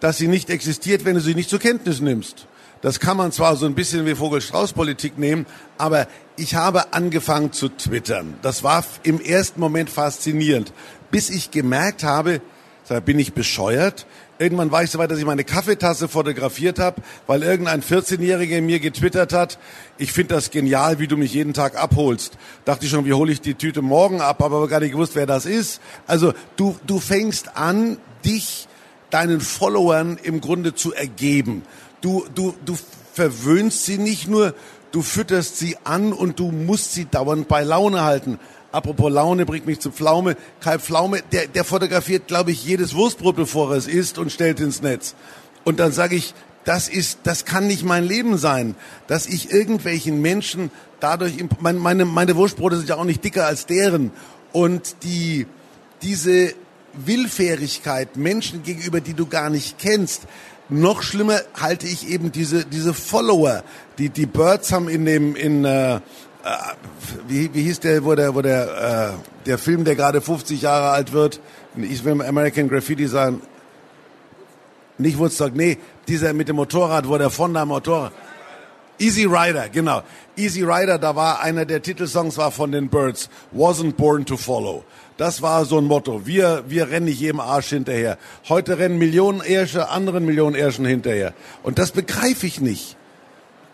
dass 0.00 0.18
sie 0.18 0.28
nicht 0.28 0.50
existiert, 0.50 1.04
wenn 1.04 1.14
du 1.14 1.20
sie 1.20 1.34
nicht 1.34 1.50
zur 1.50 1.58
Kenntnis 1.58 2.00
nimmst. 2.00 2.46
Das 2.82 3.00
kann 3.00 3.16
man 3.16 3.32
zwar 3.32 3.56
so 3.56 3.66
ein 3.66 3.74
bisschen 3.74 4.06
wie 4.06 4.14
Vogel-Strauß-Politik 4.14 5.18
nehmen, 5.18 5.46
aber 5.78 6.06
ich 6.36 6.54
habe 6.54 6.92
angefangen 6.92 7.52
zu 7.52 7.68
twittern. 7.68 8.34
Das 8.42 8.62
war 8.62 8.84
im 9.02 9.20
ersten 9.20 9.58
Moment 9.58 9.90
faszinierend, 9.90 10.72
bis 11.10 11.30
ich 11.30 11.50
gemerkt 11.50 12.04
habe, 12.04 12.40
da 12.88 13.00
bin 13.00 13.18
ich 13.18 13.32
bescheuert. 13.32 14.06
Irgendwann 14.38 14.70
war 14.70 14.82
ich 14.82 14.90
so 14.90 14.98
weit, 14.98 15.10
dass 15.10 15.18
ich 15.18 15.24
meine 15.24 15.44
Kaffeetasse 15.44 16.08
fotografiert 16.08 16.78
habe, 16.78 17.00
weil 17.26 17.42
irgendein 17.42 17.82
14-Jähriger 17.82 18.60
mir 18.60 18.80
getwittert 18.80 19.32
hat, 19.32 19.58
ich 19.96 20.12
finde 20.12 20.34
das 20.34 20.50
genial, 20.50 20.98
wie 20.98 21.06
du 21.06 21.16
mich 21.16 21.32
jeden 21.32 21.54
Tag 21.54 21.80
abholst. 21.80 22.36
Dachte 22.66 22.84
ich 22.84 22.90
schon, 22.90 23.06
wie 23.06 23.14
hole 23.14 23.32
ich 23.32 23.40
die 23.40 23.54
Tüte 23.54 23.80
morgen 23.80 24.20
ab, 24.20 24.42
aber 24.42 24.68
gar 24.68 24.80
nicht 24.80 24.92
gewusst, 24.92 25.14
wer 25.14 25.26
das 25.26 25.46
ist. 25.46 25.80
Also 26.06 26.34
du, 26.56 26.76
du 26.86 27.00
fängst 27.00 27.56
an, 27.56 27.96
dich 28.24 28.68
deinen 29.10 29.40
Followern 29.40 30.18
im 30.22 30.42
Grunde 30.42 30.74
zu 30.74 30.92
ergeben. 30.92 31.62
Du, 32.02 32.26
du, 32.34 32.54
du 32.64 32.76
verwöhnst 33.14 33.86
sie 33.86 33.96
nicht 33.96 34.28
nur, 34.28 34.54
du 34.92 35.00
fütterst 35.00 35.58
sie 35.58 35.78
an 35.84 36.12
und 36.12 36.38
du 36.38 36.50
musst 36.50 36.92
sie 36.92 37.06
dauernd 37.06 37.48
bei 37.48 37.62
Laune 37.62 38.02
halten. 38.02 38.38
Apropos 38.76 39.10
Laune 39.10 39.46
bringt 39.46 39.64
mich 39.64 39.80
zu 39.80 39.90
Pflaume. 39.90 40.36
Kai 40.60 40.78
Pflaume, 40.78 41.22
der, 41.32 41.46
der 41.46 41.64
fotografiert, 41.64 42.26
glaube 42.26 42.50
ich, 42.50 42.62
jedes 42.62 42.94
Wurstbrot, 42.94 43.34
bevor 43.34 43.70
er 43.70 43.78
es 43.78 43.86
isst 43.86 44.18
und 44.18 44.30
stellt 44.30 44.60
ins 44.60 44.82
Netz. 44.82 45.14
Und 45.64 45.80
dann 45.80 45.92
sage 45.92 46.14
ich, 46.14 46.34
das 46.64 46.90
ist, 46.90 47.20
das 47.22 47.46
kann 47.46 47.68
nicht 47.68 47.84
mein 47.84 48.04
Leben 48.04 48.36
sein, 48.36 48.74
dass 49.06 49.28
ich 49.28 49.50
irgendwelchen 49.50 50.20
Menschen 50.20 50.70
dadurch, 51.00 51.32
meine, 51.58 51.78
meine, 51.78 52.04
meine 52.04 52.36
Wurstbrote 52.36 52.76
sind 52.76 52.90
ja 52.90 52.96
auch 52.96 53.04
nicht 53.04 53.24
dicker 53.24 53.46
als 53.46 53.64
deren. 53.64 54.10
Und 54.52 54.96
die, 55.04 55.46
diese 56.02 56.52
Willfährigkeit 56.92 58.18
Menschen 58.18 58.62
gegenüber, 58.62 59.00
die 59.00 59.14
du 59.14 59.24
gar 59.24 59.48
nicht 59.48 59.78
kennst, 59.78 60.26
noch 60.68 61.02
schlimmer 61.02 61.40
halte 61.58 61.86
ich 61.86 62.10
eben 62.10 62.30
diese, 62.30 62.66
diese 62.66 62.92
Follower. 62.92 63.62
Die, 63.96 64.10
die 64.10 64.26
Birds 64.26 64.70
haben 64.70 64.90
in 64.90 65.06
dem, 65.06 65.34
in, 65.34 65.64
äh, 65.64 66.00
wie, 67.28 67.52
wie 67.52 67.62
hieß 67.62 67.80
der, 67.80 68.04
wo 68.04 68.14
der, 68.14 68.34
wo 68.34 68.42
der, 68.42 69.14
äh, 69.14 69.46
der 69.46 69.58
Film, 69.58 69.84
der 69.84 69.96
gerade 69.96 70.20
50 70.20 70.62
Jahre 70.62 70.90
alt 70.90 71.12
wird, 71.12 71.40
ich 71.76 72.04
will 72.04 72.20
American 72.22 72.68
Graffiti 72.68 73.06
sagen, 73.06 73.42
nicht 74.98 75.18
Woodstock, 75.18 75.54
nee, 75.54 75.78
dieser 76.08 76.32
mit 76.32 76.48
dem 76.48 76.56
Motorrad, 76.56 77.08
wo 77.08 77.18
der 77.18 77.30
von 77.30 77.52
der 77.52 77.66
Motorrad, 77.66 78.12
Easy 78.98 79.24
Rider, 79.24 79.68
genau. 79.68 80.02
Easy 80.36 80.62
Rider, 80.62 80.98
da 80.98 81.14
war 81.14 81.40
einer 81.40 81.66
der 81.66 81.82
Titelsongs 81.82 82.38
war 82.38 82.50
von 82.50 82.72
den 82.72 82.88
Birds, 82.88 83.28
Wasn't 83.54 83.94
Born 83.94 84.24
to 84.24 84.38
Follow. 84.38 84.84
Das 85.18 85.42
war 85.42 85.64
so 85.64 85.78
ein 85.78 85.84
Motto. 85.84 86.26
Wir, 86.26 86.64
wir 86.68 86.90
rennen 86.90 87.06
nicht 87.06 87.20
jedem 87.20 87.40
Arsch 87.40 87.68
hinterher. 87.68 88.18
Heute 88.48 88.78
rennen 88.78 88.98
Millionen 88.98 89.40
Ärsche 89.40 89.88
anderen 89.88 90.24
Millionen 90.24 90.54
Ärschen 90.54 90.84
hinterher. 90.84 91.34
Und 91.62 91.78
das 91.78 91.92
begreife 91.92 92.46
ich 92.46 92.60
nicht. 92.60 92.96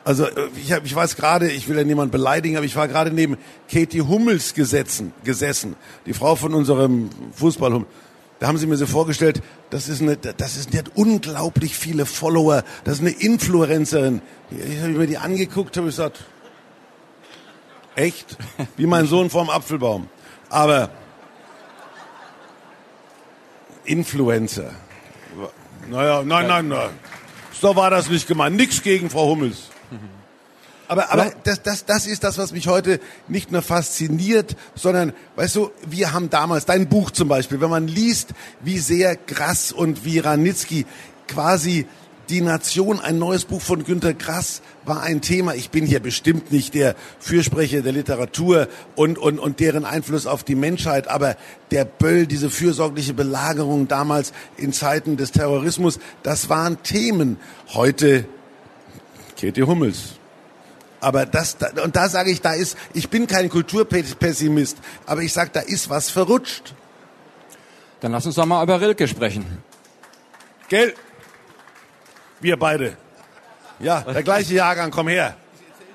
Also 0.05 0.27
äh, 0.27 0.49
ich, 0.57 0.73
hab, 0.73 0.85
ich 0.85 0.95
weiß 0.95 1.17
gerade, 1.17 1.51
ich 1.51 1.69
will 1.69 1.77
ja 1.77 1.85
niemand 1.85 2.13
beleidigen, 2.13 2.57
aber 2.57 2.67
ich 2.67 2.77
war 2.77 2.89
gerade 2.89 3.11
neben 3.11 3.37
Katie 3.71 4.03
Hummels 4.03 4.55
gesetzen, 4.55 5.13
gesessen, 5.25 5.77
die 6.07 6.15
Frau 6.15 6.35
von 6.35 6.55
unserem 6.55 7.11
Fußball. 7.35 7.85
Da 8.41 8.49
haben 8.49 8.59
sie 8.59 8.67
mir 8.67 8.77
so 8.77 8.87
vorgestellt, 8.87 9.41
das 9.71 9.89
ist 9.89 10.03
eine, 10.03 10.17
das 10.17 10.57
ist, 10.57 10.73
die 10.73 10.79
hat 10.79 10.91
unglaublich 10.97 11.77
viele 11.77 12.07
Follower, 12.07 12.65
das 12.83 12.95
ist 12.95 13.01
eine 13.01 13.11
Influencerin. 13.11 14.21
Ich 14.51 14.81
habe 14.81 14.89
mir 14.89 15.07
die 15.07 15.19
angeguckt, 15.19 15.77
habe 15.77 15.87
gesagt, 15.87 16.25
echt, 17.95 18.37
wie 18.77 18.87
mein 18.87 19.07
Sohn 19.07 19.31
vorm 19.31 19.49
Apfelbaum. 19.49 20.09
Aber 20.49 20.91
Influencer. 23.85 24.71
Naja, 25.89 26.23
nein, 26.25 26.47
nein, 26.47 26.69
nein. 26.69 26.91
So 27.61 27.75
war 27.77 27.91
das 27.91 28.09
nicht 28.09 28.27
gemeint. 28.27 28.57
Nix 28.57 28.83
gegen 28.83 29.09
Frau 29.09 29.29
Hummels. 29.29 29.72
Aber, 30.89 31.11
aber 31.11 31.33
das, 31.45 31.63
das, 31.63 31.87
das 31.87 32.07
ist 32.07 32.23
das, 32.23 32.37
was 32.37 32.53
mich 32.53 32.69
heute 32.69 33.01
nicht 33.27 33.51
nur 33.51 33.63
fasziniert, 33.63 34.57
sondern, 34.75 35.15
weißt 35.37 35.57
du, 35.57 35.71
wir 35.87 36.13
haben 36.13 36.29
damals, 36.29 36.67
dein 36.67 36.89
Buch 36.89 37.11
zum 37.11 37.29
Beispiel, 37.29 37.61
wenn 37.63 37.71
man 37.71 37.89
liest, 37.89 38.31
wie 38.61 38.79
sehr 38.79 39.17
Grass 39.17 39.73
und 39.73 40.05
wie 40.05 40.19
Ranitzky 40.19 40.85
quasi 41.29 41.87
die 42.29 42.41
Nation, 42.41 43.01
ein 43.01 43.19
neues 43.19 43.45
Buch 43.45 43.61
von 43.61 43.85
Günter 43.85 44.15
Grass 44.15 44.63
war 44.85 45.03
ein 45.03 45.21
Thema. 45.21 45.55
Ich 45.55 45.71
bin 45.71 45.87
hier 45.87 46.01
bestimmt 46.01 46.53
nicht 46.53 46.75
der 46.75 46.95
Fürsprecher 47.19 47.83
der 47.83 47.93
Literatur 47.93 48.69
und, 48.95 49.19
und, 49.19 49.39
und 49.39 49.61
deren 49.61 49.85
Einfluss 49.85 50.27
auf 50.27 50.45
die 50.45 50.55
Menschheit, 50.55 51.09
aber 51.09 51.37
der 51.71 51.85
Böll, 51.85 52.27
diese 52.27 52.51
fürsorgliche 52.51 53.15
Belagerung 53.15 53.89
damals 53.89 54.33
in 54.57 54.73
Zeiten 54.73 55.17
des 55.17 55.33
Terrorismus, 55.33 55.99
das 56.23 56.49
waren 56.49 56.83
Themen. 56.83 57.39
Heute 57.75 58.27
Katie 59.43 59.65
Hummels. 59.65 60.15
Aber 61.01 61.27
das, 61.27 61.57
und 61.83 61.97
da 61.97 62.09
sage 62.09 62.31
ich, 62.31 62.41
da 62.41 62.53
ist, 62.53 62.79
ich 62.95 63.11
bin 63.11 63.27
kein 63.27 63.49
Kulturpessimist, 63.49 64.79
aber 65.05 65.23
ich 65.23 65.33
sage, 65.33 65.51
da 65.53 65.61
ist 65.61 65.91
was 65.91 66.11
verrutscht. 66.11 66.75
Dann 68.01 68.13
lass 68.13 68.25
uns 68.25 68.37
doch 68.37 68.47
mal 68.47 68.63
über 68.63 68.81
Rilke 68.81 69.09
sprechen. 69.09 69.45
Gell? 70.69 70.95
Wir 72.41 72.57
beide. 72.57 72.97
Ja, 73.81 74.03
der 74.03 74.23
gleiche 74.23 74.55
Jahrgang, 74.55 74.93
komm 74.93 75.09
her. 75.09 75.37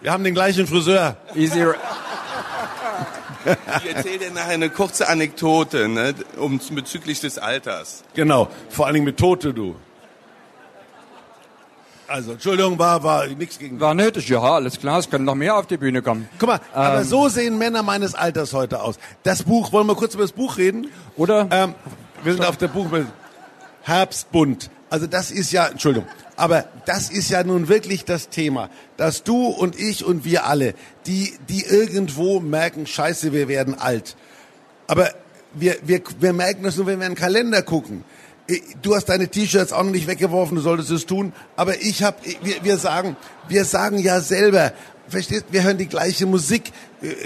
Wir 0.02 0.12
haben 0.12 0.26
den 0.26 0.34
gleichen 0.34 0.68
Friseur. 0.68 1.16
Easy. 1.34 1.66
Ich 3.46 3.96
erzähle 3.96 4.18
dir 4.18 4.32
nachher 4.32 4.56
eine 4.56 4.70
kurze 4.70 5.08
Anekdote 5.08 5.88
ne, 5.88 6.16
um, 6.36 6.60
bezüglich 6.72 7.22
des 7.22 7.38
Alters. 7.38 8.04
Genau, 8.14 8.50
vor 8.70 8.88
allen 8.88 8.96
Dingen 8.96 9.06
mit 9.06 9.18
Tote, 9.18 9.54
du. 9.54 9.78
Also, 12.08 12.34
Entschuldigung, 12.34 12.80
war, 12.80 13.04
war 13.04 13.28
nichts 13.28 13.60
gegen... 13.60 13.80
War 13.80 13.94
nötig, 13.94 14.30
ja, 14.30 14.42
alles 14.42 14.80
klar, 14.80 15.00
es 15.00 15.10
können 15.10 15.26
noch 15.26 15.36
mehr 15.36 15.58
auf 15.58 15.68
die 15.68 15.78
Bühne 15.78 16.02
kommen. 16.02 16.30
Guck 16.40 16.50
mal, 16.50 16.56
ähm, 16.56 16.62
aber 16.74 17.04
so 17.04 17.28
sehen 17.28 17.58
Männer 17.58 17.84
meines 17.84 18.16
Alters 18.16 18.54
heute 18.54 18.82
aus. 18.82 18.98
Das 19.24 19.44
Buch, 19.44 19.72
wollen 19.74 19.88
wir 19.88 19.96
kurz 19.96 20.14
über 20.14 20.24
das 20.24 20.32
Buch 20.32 20.58
reden? 20.58 20.88
Oder? 21.18 21.48
Ähm, 21.52 21.76
wir 22.24 22.34
sind 22.34 22.46
auf 22.46 22.58
der 22.58 22.70
Buch... 22.70 22.88
Herbstbund. 23.88 24.70
Also 24.90 25.08
das 25.08 25.32
ist 25.32 25.54
ja, 25.54 25.68
Entschuldigung, 25.68 26.10
aber 26.36 26.66
das 26.86 27.10
ist 27.10 27.30
ja 27.30 27.44
nun 27.44 27.70
wirklich 27.70 28.04
das 28.04 28.28
Thema, 28.28 28.70
dass 28.98 29.24
du 29.24 29.48
und 29.48 29.80
ich 29.80 30.04
und 30.04 30.26
wir 30.26 30.46
alle, 30.46 30.74
die, 31.06 31.34
die 31.48 31.64
irgendwo 31.64 32.42
merken, 32.42 32.86
scheiße, 32.86 33.32
wir 33.32 33.48
werden 33.48 33.80
alt. 33.80 34.18
Aber 34.88 35.10
wir, 35.54 35.78
wir, 35.84 36.02
wir 36.20 36.34
merken 36.34 36.64
das 36.64 36.76
nur, 36.76 36.86
wenn 36.86 37.00
wir 37.00 37.08
in 37.08 37.14
den 37.14 37.18
Kalender 37.18 37.62
gucken. 37.62 38.04
Du 38.82 38.96
hast 38.96 39.06
deine 39.06 39.28
T-Shirts 39.28 39.74
auch 39.74 39.84
noch 39.84 39.92
nicht 39.92 40.08
weggeworfen, 40.08 40.56
du 40.56 40.62
solltest 40.62 40.90
es 40.92 41.06
tun. 41.06 41.34
Aber 41.56 41.82
ich 41.82 42.04
habe, 42.04 42.18
wir, 42.42 42.64
wir 42.64 42.78
sagen, 42.78 43.18
wir 43.50 43.66
sagen 43.66 44.00
ja 44.00 44.22
selber, 44.22 44.72
verstehst, 45.10 45.46
wir 45.52 45.64
hören 45.64 45.78
die 45.78 45.88
gleiche 45.88 46.26
Musik. 46.26 46.72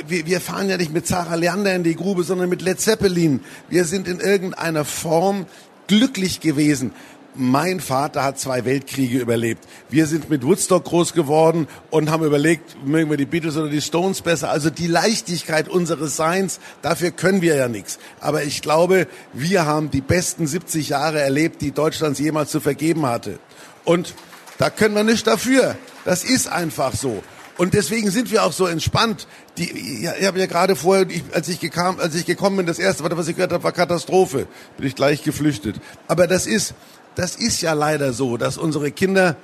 Wir, 0.07 0.25
wir 0.25 0.41
fahren 0.41 0.69
ja 0.69 0.77
nicht 0.77 0.93
mit 0.93 1.07
Sarah 1.07 1.35
Leander 1.35 1.75
in 1.75 1.83
die 1.83 1.95
Grube, 1.95 2.23
sondern 2.23 2.49
mit 2.49 2.61
Led 2.61 2.79
Zeppelin. 2.79 3.41
Wir 3.69 3.85
sind 3.85 4.07
in 4.07 4.19
irgendeiner 4.19 4.85
Form 4.85 5.45
glücklich 5.87 6.39
gewesen 6.39 6.91
mein 7.35 7.79
Vater 7.79 8.23
hat 8.23 8.39
zwei 8.39 8.65
Weltkriege 8.65 9.19
überlebt. 9.19 9.67
Wir 9.89 10.05
sind 10.07 10.29
mit 10.29 10.43
Woodstock 10.43 10.83
groß 10.83 11.13
geworden 11.13 11.67
und 11.89 12.09
haben 12.09 12.25
überlegt, 12.25 12.85
mögen 12.85 13.09
wir 13.09 13.17
die 13.17 13.25
Beatles 13.25 13.57
oder 13.57 13.69
die 13.69 13.81
Stones 13.81 14.21
besser. 14.21 14.49
Also 14.49 14.69
die 14.69 14.87
Leichtigkeit 14.87 15.69
unseres 15.69 16.15
Seins, 16.15 16.59
dafür 16.81 17.11
können 17.11 17.41
wir 17.41 17.55
ja 17.55 17.67
nichts. 17.67 17.99
Aber 18.19 18.43
ich 18.43 18.61
glaube, 18.61 19.07
wir 19.33 19.65
haben 19.65 19.91
die 19.91 20.01
besten 20.01 20.47
70 20.47 20.89
Jahre 20.89 21.21
erlebt, 21.21 21.61
die 21.61 21.71
Deutschlands 21.71 22.19
jemals 22.19 22.51
zu 22.51 22.59
vergeben 22.59 23.05
hatte. 23.05 23.39
Und 23.85 24.13
da 24.57 24.69
können 24.69 24.95
wir 24.95 25.03
nicht 25.03 25.25
dafür. 25.25 25.75
Das 26.05 26.23
ist 26.23 26.47
einfach 26.47 26.93
so. 26.93 27.23
Und 27.57 27.73
deswegen 27.73 28.09
sind 28.09 28.31
wir 28.31 28.43
auch 28.43 28.53
so 28.53 28.65
entspannt. 28.65 29.27
Die, 29.57 30.03
ich 30.03 30.25
habe 30.25 30.39
ja 30.39 30.45
gerade 30.47 30.75
vorher, 30.75 31.07
ich, 31.07 31.23
als, 31.33 31.47
ich 31.47 31.59
gekam, 31.59 31.99
als 31.99 32.15
ich 32.15 32.25
gekommen 32.25 32.57
bin, 32.57 32.65
das 32.65 32.79
erste, 32.79 33.03
was 33.03 33.27
ich 33.27 33.35
gehört 33.35 33.51
habe, 33.51 33.63
war 33.63 33.71
Katastrophe. 33.71 34.47
Bin 34.77 34.87
ich 34.87 34.95
gleich 34.95 35.23
geflüchtet. 35.23 35.75
Aber 36.07 36.27
das 36.27 36.47
ist, 36.47 36.73
das 37.15 37.35
ist 37.35 37.61
ja 37.61 37.73
leider 37.73 38.13
so, 38.13 38.37
dass 38.37 38.57
unsere 38.57 38.91
Kinder 38.91 39.35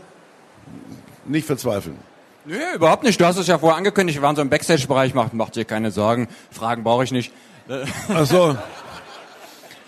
nicht 1.25 1.45
verzweifeln. 1.45 1.97
Nö, 2.45 2.55
überhaupt 2.75 3.03
nicht. 3.03 3.19
Du 3.19 3.25
hast 3.25 3.37
es 3.37 3.47
ja 3.47 3.57
vorher 3.57 3.77
angekündigt. 3.77 4.17
Wir 4.19 4.23
waren 4.23 4.35
so 4.37 4.41
im 4.41 4.49
Backstage-Bereich. 4.49 5.13
Macht, 5.13 5.33
macht 5.33 5.55
dir 5.57 5.65
keine 5.65 5.91
Sorgen. 5.91 6.29
Fragen 6.49 6.83
brauche 6.83 7.03
ich 7.03 7.11
nicht. 7.11 7.33
Ach 8.13 8.25
so. 8.25 8.55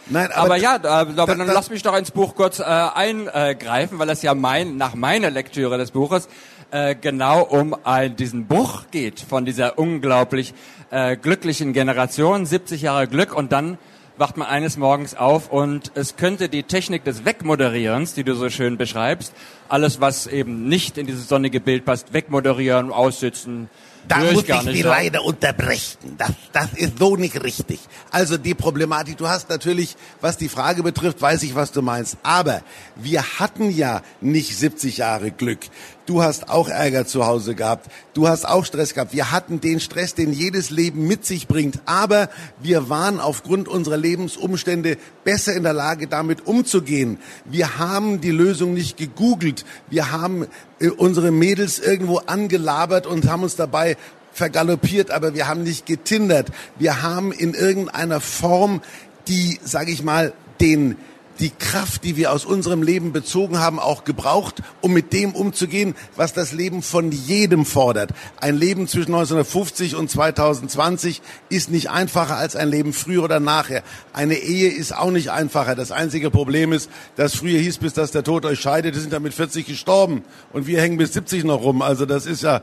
Nein, 0.08 0.32
aber, 0.32 0.46
Aber 0.46 0.56
ja, 0.58 0.80
da, 0.80 1.02
aber 1.02 1.14
dann 1.36 1.38
da- 1.48 1.54
lass 1.54 1.70
mich 1.70 1.84
doch 1.84 1.96
ins 1.96 2.12
Buch 2.12 2.36
kurz 2.36 2.60
äh, 2.60 2.64
eingreifen, 2.64 4.00
weil 4.00 4.08
das 4.08 4.24
ja 4.24 4.34
mein, 4.34 4.76
nach 4.76 4.96
meiner 4.96 5.30
Lektüre 5.30 5.78
des 5.78 5.92
Buches 5.92 6.28
äh, 6.72 6.96
genau 6.96 7.44
um 7.44 7.76
ein, 7.86 8.16
diesen 8.16 8.48
Bruch 8.48 8.86
geht 8.92 9.20
von 9.20 9.46
dieser 9.46 9.78
unglaublich 9.78 10.54
äh, 10.90 11.16
glücklichen 11.16 11.74
Generation, 11.74 12.46
70 12.48 12.82
Jahre 12.82 13.08
Glück 13.08 13.36
und 13.36 13.52
dann 13.52 13.78
wacht 14.20 14.36
man 14.36 14.48
eines 14.48 14.76
Morgens 14.76 15.16
auf 15.16 15.50
und 15.50 15.92
es 15.96 16.18
könnte 16.18 16.50
die 16.50 16.64
Technik 16.64 17.06
des 17.06 17.24
Wegmoderierens, 17.24 18.14
die 18.14 18.26
du 18.26 18.36
so 18.36 18.50
schön 18.50 18.78
beschreibst, 18.78 19.34
alles 19.70 20.02
was 20.02 20.28
eben 20.28 20.68
nicht 20.68 20.98
in 20.98 21.08
dieses 21.08 21.30
sonnige 21.30 21.62
Bild 21.62 21.86
passt, 21.86 22.12
wegmoderieren, 22.12 22.92
aussitzen, 22.92 23.70
Da 24.08 24.18
muss 24.18 24.44
ich 24.44 24.64
nicht 24.64 24.76
Sie 24.76 24.82
leider 24.82 25.24
unterbrechen. 25.24 26.16
Das, 26.18 26.32
das 26.52 26.74
ist 26.74 27.00
so 27.00 27.16
nicht 27.16 27.42
richtig. 27.44 27.80
Also 28.12 28.38
die 28.38 28.56
Problematik, 28.56 29.18
du 29.18 29.28
hast 29.28 29.50
natürlich, 29.50 29.96
was 30.20 30.38
die 30.38 30.50
Frage 30.50 30.84
betrifft, 30.84 31.22
weiß 31.22 31.44
ich, 31.44 31.56
was 31.56 31.72
du 31.72 31.82
meinst. 31.82 32.18
Aber 32.24 32.62
wir 32.96 33.24
hatten 33.40 33.70
ja 33.70 34.02
nicht 34.20 34.58
70 34.58 34.98
Jahre 34.98 35.32
Glück. 35.32 35.60
Du 36.10 36.24
hast 36.24 36.50
auch 36.50 36.70
Ärger 36.70 37.06
zu 37.06 37.28
Hause 37.28 37.54
gehabt. 37.54 37.92
Du 38.16 38.28
hast 38.28 38.44
auch 38.44 38.66
Stress 38.66 38.96
gehabt. 38.96 39.14
Wir 39.14 39.32
hatten 39.32 39.62
den 39.62 39.80
Stress, 39.80 40.16
den 40.16 40.34
jedes 40.34 40.72
Leben 40.72 41.06
mit 41.06 41.24
sich 41.24 41.48
bringt. 41.48 41.82
Aber 41.86 42.32
wir 42.60 42.90
waren 42.90 43.20
aufgrund 43.20 43.68
unserer 43.68 43.98
Lebensumstände 43.98 44.98
besser 45.24 45.54
in 45.54 45.62
der 45.62 45.74
Lage, 45.74 46.08
damit 46.08 46.48
umzugehen. 46.48 47.20
Wir 47.46 47.78
haben 47.78 48.22
die 48.22 48.32
Lösung 48.32 48.74
nicht 48.74 48.98
gegoogelt. 48.98 49.66
Wir 49.92 50.12
haben 50.12 50.48
äh, 50.80 50.90
unsere 50.90 51.30
Mädels 51.30 51.78
irgendwo 51.78 52.18
angelabert 52.18 53.06
und 53.06 53.30
haben 53.30 53.44
uns 53.44 53.56
dabei 53.56 53.96
vergaloppiert, 54.32 55.12
aber 55.12 55.36
wir 55.36 55.48
haben 55.48 55.62
nicht 55.62 55.86
getindert. 55.86 56.48
Wir 56.80 57.04
haben 57.04 57.32
in 57.32 57.54
irgendeiner 57.54 58.20
Form 58.20 58.82
die, 59.28 59.60
sage 59.64 59.92
ich 59.92 60.02
mal, 60.02 60.34
den 60.60 60.96
die 61.40 61.52
Kraft, 61.52 62.04
die 62.04 62.18
wir 62.18 62.32
aus 62.32 62.46
unserem 62.46 62.84
Leben 62.84 63.12
bezogen 63.12 63.60
haben, 63.60 63.80
auch 63.80 64.04
gebraucht, 64.04 64.62
um 64.82 64.94
mit 64.94 65.14
dem 65.14 65.34
umzugehen, 65.34 65.96
was 66.16 66.34
das 66.34 66.52
Leben 66.52 66.82
von 66.82 67.12
jedem 67.12 67.66
fordert. 67.66 68.12
Ein 68.42 68.58
Leben 68.58 68.88
zwischen 68.88 69.14
1950 69.14 69.96
und 69.96 70.10
2020 70.10 71.22
ist 71.50 71.72
nicht 71.72 71.90
einfacher 71.90 72.36
als 72.36 72.56
ein 72.56 72.70
Leben 72.70 72.94
früher 72.94 73.24
oder 73.24 73.40
nachher. 73.40 73.84
Eine 74.14 74.36
Ehe 74.36 74.70
ist 74.70 74.96
auch 74.96 75.12
nicht 75.12 75.32
einfacher. 75.32 75.76
Das 75.76 75.92
einzige 75.92 76.30
Problem 76.30 76.74
ist, 76.74 76.90
dass 77.16 77.36
früher 77.36 77.60
hieß, 77.60 77.78
bis 77.78 77.94
dass 77.94 78.12
der 78.12 78.24
Tod 78.24 78.46
euch 78.46 78.60
scheidet, 78.60 78.96
sind 78.96 79.14
dann 79.14 79.24
mit 79.24 79.34
40 79.34 79.66
gestorben 79.66 80.24
und 80.52 80.68
wir 80.68 80.82
hängen 80.82 80.98
bis 80.98 81.14
70 81.14 81.46
noch 81.46 81.62
rum. 81.62 81.82
Also 81.82 82.06
das 82.06 82.26
ist 82.26 82.44
ja 82.44 82.62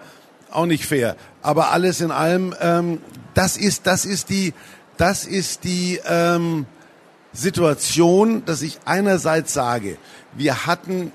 auch 0.50 0.66
nicht 0.66 0.84
fair. 0.84 1.16
Aber 1.42 1.70
alles 1.70 2.00
in 2.00 2.10
allem, 2.10 2.54
ähm, 2.60 3.00
das 3.34 3.56
ist, 3.56 3.86
das 3.86 4.04
ist 4.04 4.28
die, 4.30 4.52
das 4.96 5.24
ist 5.24 5.64
die 5.64 6.00
ähm, 6.06 6.66
Situation, 7.36 8.44
dass 8.44 8.62
ich 8.62 8.78
einerseits 8.84 9.52
sage, 9.52 9.98
wir 10.34 10.66
hatten 10.66 11.12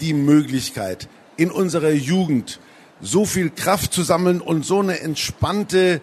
die 0.00 0.14
Möglichkeit 0.14 1.08
in 1.36 1.50
unserer 1.50 1.90
Jugend 1.90 2.60
so 3.00 3.24
viel 3.24 3.50
Kraft 3.50 3.92
zu 3.92 4.02
sammeln 4.02 4.40
und 4.40 4.64
so 4.64 4.80
eine 4.80 5.00
entspannte 5.00 6.00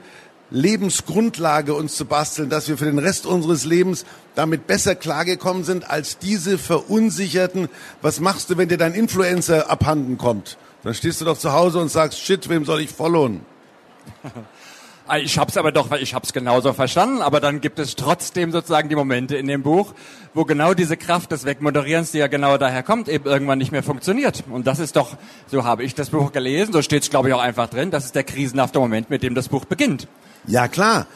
Lebensgrundlage 0.52 1.74
uns 1.74 1.96
zu 1.96 2.06
basteln, 2.06 2.50
dass 2.50 2.68
wir 2.68 2.78
für 2.78 2.86
den 2.86 3.00
Rest 3.00 3.26
unseres 3.26 3.66
Lebens 3.66 4.06
damit 4.36 4.68
besser 4.68 4.96
klargekommen 4.96 5.64
sind 5.64 5.90
als 5.90 6.18
diese 6.18 6.58
verunsicherten, 6.58 7.70
was 8.02 8.20
machst 8.20 8.50
du, 8.50 8.58
wenn 8.58 8.70
dir 8.70 8.78
dein 8.78 8.94
Influencer 8.94 9.70
abhanden 9.70 10.18
kommt? 10.18 10.58
Dann 10.84 10.94
stehst 10.94 11.22
du 11.22 11.26
doch 11.26 11.38
zu 11.38 11.54
Hause 11.54 11.80
und 11.80 11.90
sagst, 11.90 12.20
shit, 12.20 12.50
wem 12.50 12.66
soll 12.66 12.82
ich 12.82 12.90
followen? 12.90 13.42
Ah, 15.12 15.18
Ich 15.18 15.40
hab's 15.40 15.58
aber 15.58 15.72
doch, 15.72 15.90
weil 15.90 16.04
ich 16.04 16.14
hab's 16.14 16.34
genauso 16.34 16.72
verstanden, 16.72 17.24
aber 17.24 17.40
dann 17.40 17.62
gibt 17.62 17.80
es 17.80 17.96
trotzdem 17.96 18.52
sozusagen 18.52 18.90
die 18.90 18.96
Momente 18.96 19.36
in 19.38 19.48
dem 19.48 19.64
Buch, 19.64 19.96
wo 20.36 20.46
genau 20.46 20.76
diese 20.76 20.98
Kraft 20.98 21.32
des 21.32 21.46
Wegmoderierens, 21.46 22.12
die 22.12 22.20
ja 22.20 22.28
genau 22.28 22.58
daher 22.60 22.84
kommt, 22.84 23.10
eben 23.10 23.26
irgendwann 23.26 23.58
nicht 23.58 23.72
mehr 23.72 23.82
funktioniert. 23.82 24.44
Und 24.52 24.68
das 24.68 24.78
ist 24.78 24.96
doch, 24.96 25.18
so 25.48 25.64
habe 25.64 25.84
ich 25.84 25.96
das 25.96 26.12
Buch 26.12 26.32
gelesen, 26.32 26.74
so 26.74 26.84
steht's 26.84 27.10
glaube 27.10 27.30
ich 27.30 27.34
auch 27.34 27.42
einfach 27.42 27.70
drin, 27.72 27.90
das 27.90 28.06
ist 28.06 28.14
der 28.14 28.24
krisenhafte 28.24 28.78
Moment, 28.78 29.10
mit 29.10 29.24
dem 29.24 29.34
das 29.34 29.50
Buch 29.50 29.66
beginnt. 29.66 30.08
Ja, 30.46 30.68
klar. 30.68 31.08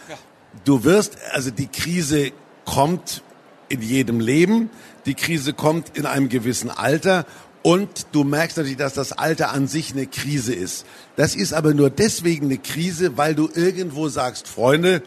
Du 0.66 0.84
wirst, 0.84 1.18
also 1.32 1.52
die 1.52 1.68
Krise 1.68 2.32
kommt 2.66 3.22
in 3.70 3.84
jedem 3.84 4.20
Leben, 4.20 4.72
die 5.06 5.14
Krise 5.14 5.54
kommt 5.54 5.96
in 5.96 6.08
einem 6.08 6.30
gewissen 6.30 6.72
Alter 6.72 7.26
und 7.64 8.08
du 8.12 8.26
merkst 8.26 8.58
natürlich, 8.58 8.78
dass 8.78 8.94
das 8.94 9.14
Alter 9.14 9.52
an 9.52 9.68
sich 9.68 9.94
eine 9.94 10.06
Krise 10.06 10.54
ist. 10.54 10.86
Das 11.16 11.34
ist 11.34 11.54
aber 11.54 11.74
nur 11.74 11.90
deswegen 11.90 12.46
eine 12.48 12.58
Krise, 12.58 13.18
weil 13.18 13.36
du 13.36 13.50
irgendwo 13.54 14.10
sagst, 14.10 14.50
Freunde, 14.50 15.02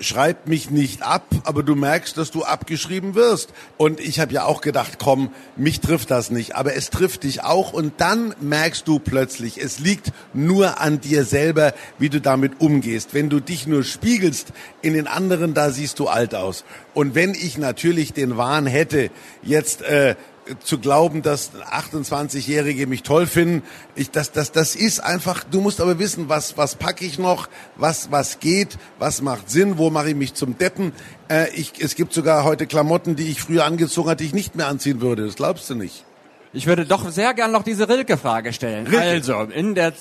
schreib 0.00 0.46
mich 0.46 0.70
nicht 0.70 1.02
ab, 1.02 1.26
aber 1.44 1.62
du 1.62 1.74
merkst, 1.74 2.16
dass 2.16 2.30
du 2.30 2.44
abgeschrieben 2.44 3.14
wirst. 3.14 3.50
Und 3.76 4.00
ich 4.00 4.20
habe 4.20 4.32
ja 4.32 4.44
auch 4.44 4.60
gedacht, 4.60 4.98
komm, 4.98 5.30
mich 5.56 5.80
trifft 5.80 6.10
das 6.10 6.30
nicht, 6.30 6.54
aber 6.56 6.74
es 6.74 6.90
trifft 6.90 7.24
dich 7.24 7.42
auch 7.42 7.72
und 7.72 7.94
dann 7.98 8.34
merkst 8.40 8.86
du 8.88 8.98
plötzlich, 8.98 9.62
es 9.62 9.78
liegt 9.78 10.12
nur 10.32 10.80
an 10.80 11.00
dir 11.00 11.24
selber, 11.24 11.74
wie 11.98 12.08
du 12.08 12.20
damit 12.20 12.60
umgehst. 12.60 13.14
Wenn 13.14 13.30
du 13.30 13.40
dich 13.40 13.66
nur 13.66 13.84
spiegelst 13.84 14.48
in 14.82 14.94
den 14.94 15.06
anderen, 15.06 15.54
da 15.54 15.70
siehst 15.70 15.98
du 15.98 16.08
alt 16.08 16.34
aus. 16.34 16.64
Und 16.94 17.14
wenn 17.14 17.34
ich 17.34 17.58
natürlich 17.58 18.12
den 18.12 18.36
Wahn 18.36 18.66
hätte, 18.66 19.10
jetzt 19.42 19.82
äh, 19.82 20.16
zu 20.62 20.78
glauben, 20.78 21.22
dass 21.22 21.52
28-Jährige 21.54 22.86
mich 22.86 23.02
toll 23.02 23.26
finden. 23.26 23.62
Ich, 23.94 24.10
das, 24.10 24.32
das, 24.32 24.52
das 24.52 24.76
ist 24.76 25.00
einfach, 25.00 25.44
du 25.44 25.60
musst 25.60 25.80
aber 25.80 25.98
wissen, 25.98 26.28
was, 26.28 26.56
was 26.56 26.74
packe 26.76 27.04
ich 27.04 27.18
noch, 27.18 27.48
was, 27.76 28.10
was 28.10 28.40
geht, 28.40 28.78
was 28.98 29.22
macht 29.22 29.50
Sinn, 29.50 29.78
wo 29.78 29.90
mache 29.90 30.10
ich 30.10 30.14
mich 30.14 30.34
zum 30.34 30.58
Deppen. 30.58 30.92
Äh, 31.28 31.50
ich, 31.54 31.72
es 31.80 31.94
gibt 31.94 32.12
sogar 32.12 32.44
heute 32.44 32.66
Klamotten, 32.66 33.16
die 33.16 33.30
ich 33.30 33.40
früher 33.40 33.64
angezogen 33.64 34.10
hatte, 34.10 34.22
die 34.22 34.28
ich 34.28 34.34
nicht 34.34 34.54
mehr 34.54 34.68
anziehen 34.68 35.00
würde. 35.00 35.24
Das 35.26 35.36
glaubst 35.36 35.68
du 35.70 35.74
nicht. 35.74 36.04
Ich 36.52 36.66
würde 36.66 36.86
doch 36.86 37.10
sehr 37.10 37.34
gern 37.34 37.52
noch 37.52 37.62
diese 37.62 37.88
Rilke-Frage 37.88 38.52
stellen. 38.52 38.86
Rilke. 38.86 39.02
Also, 39.02 39.42
in 39.42 39.74
der, 39.74 39.92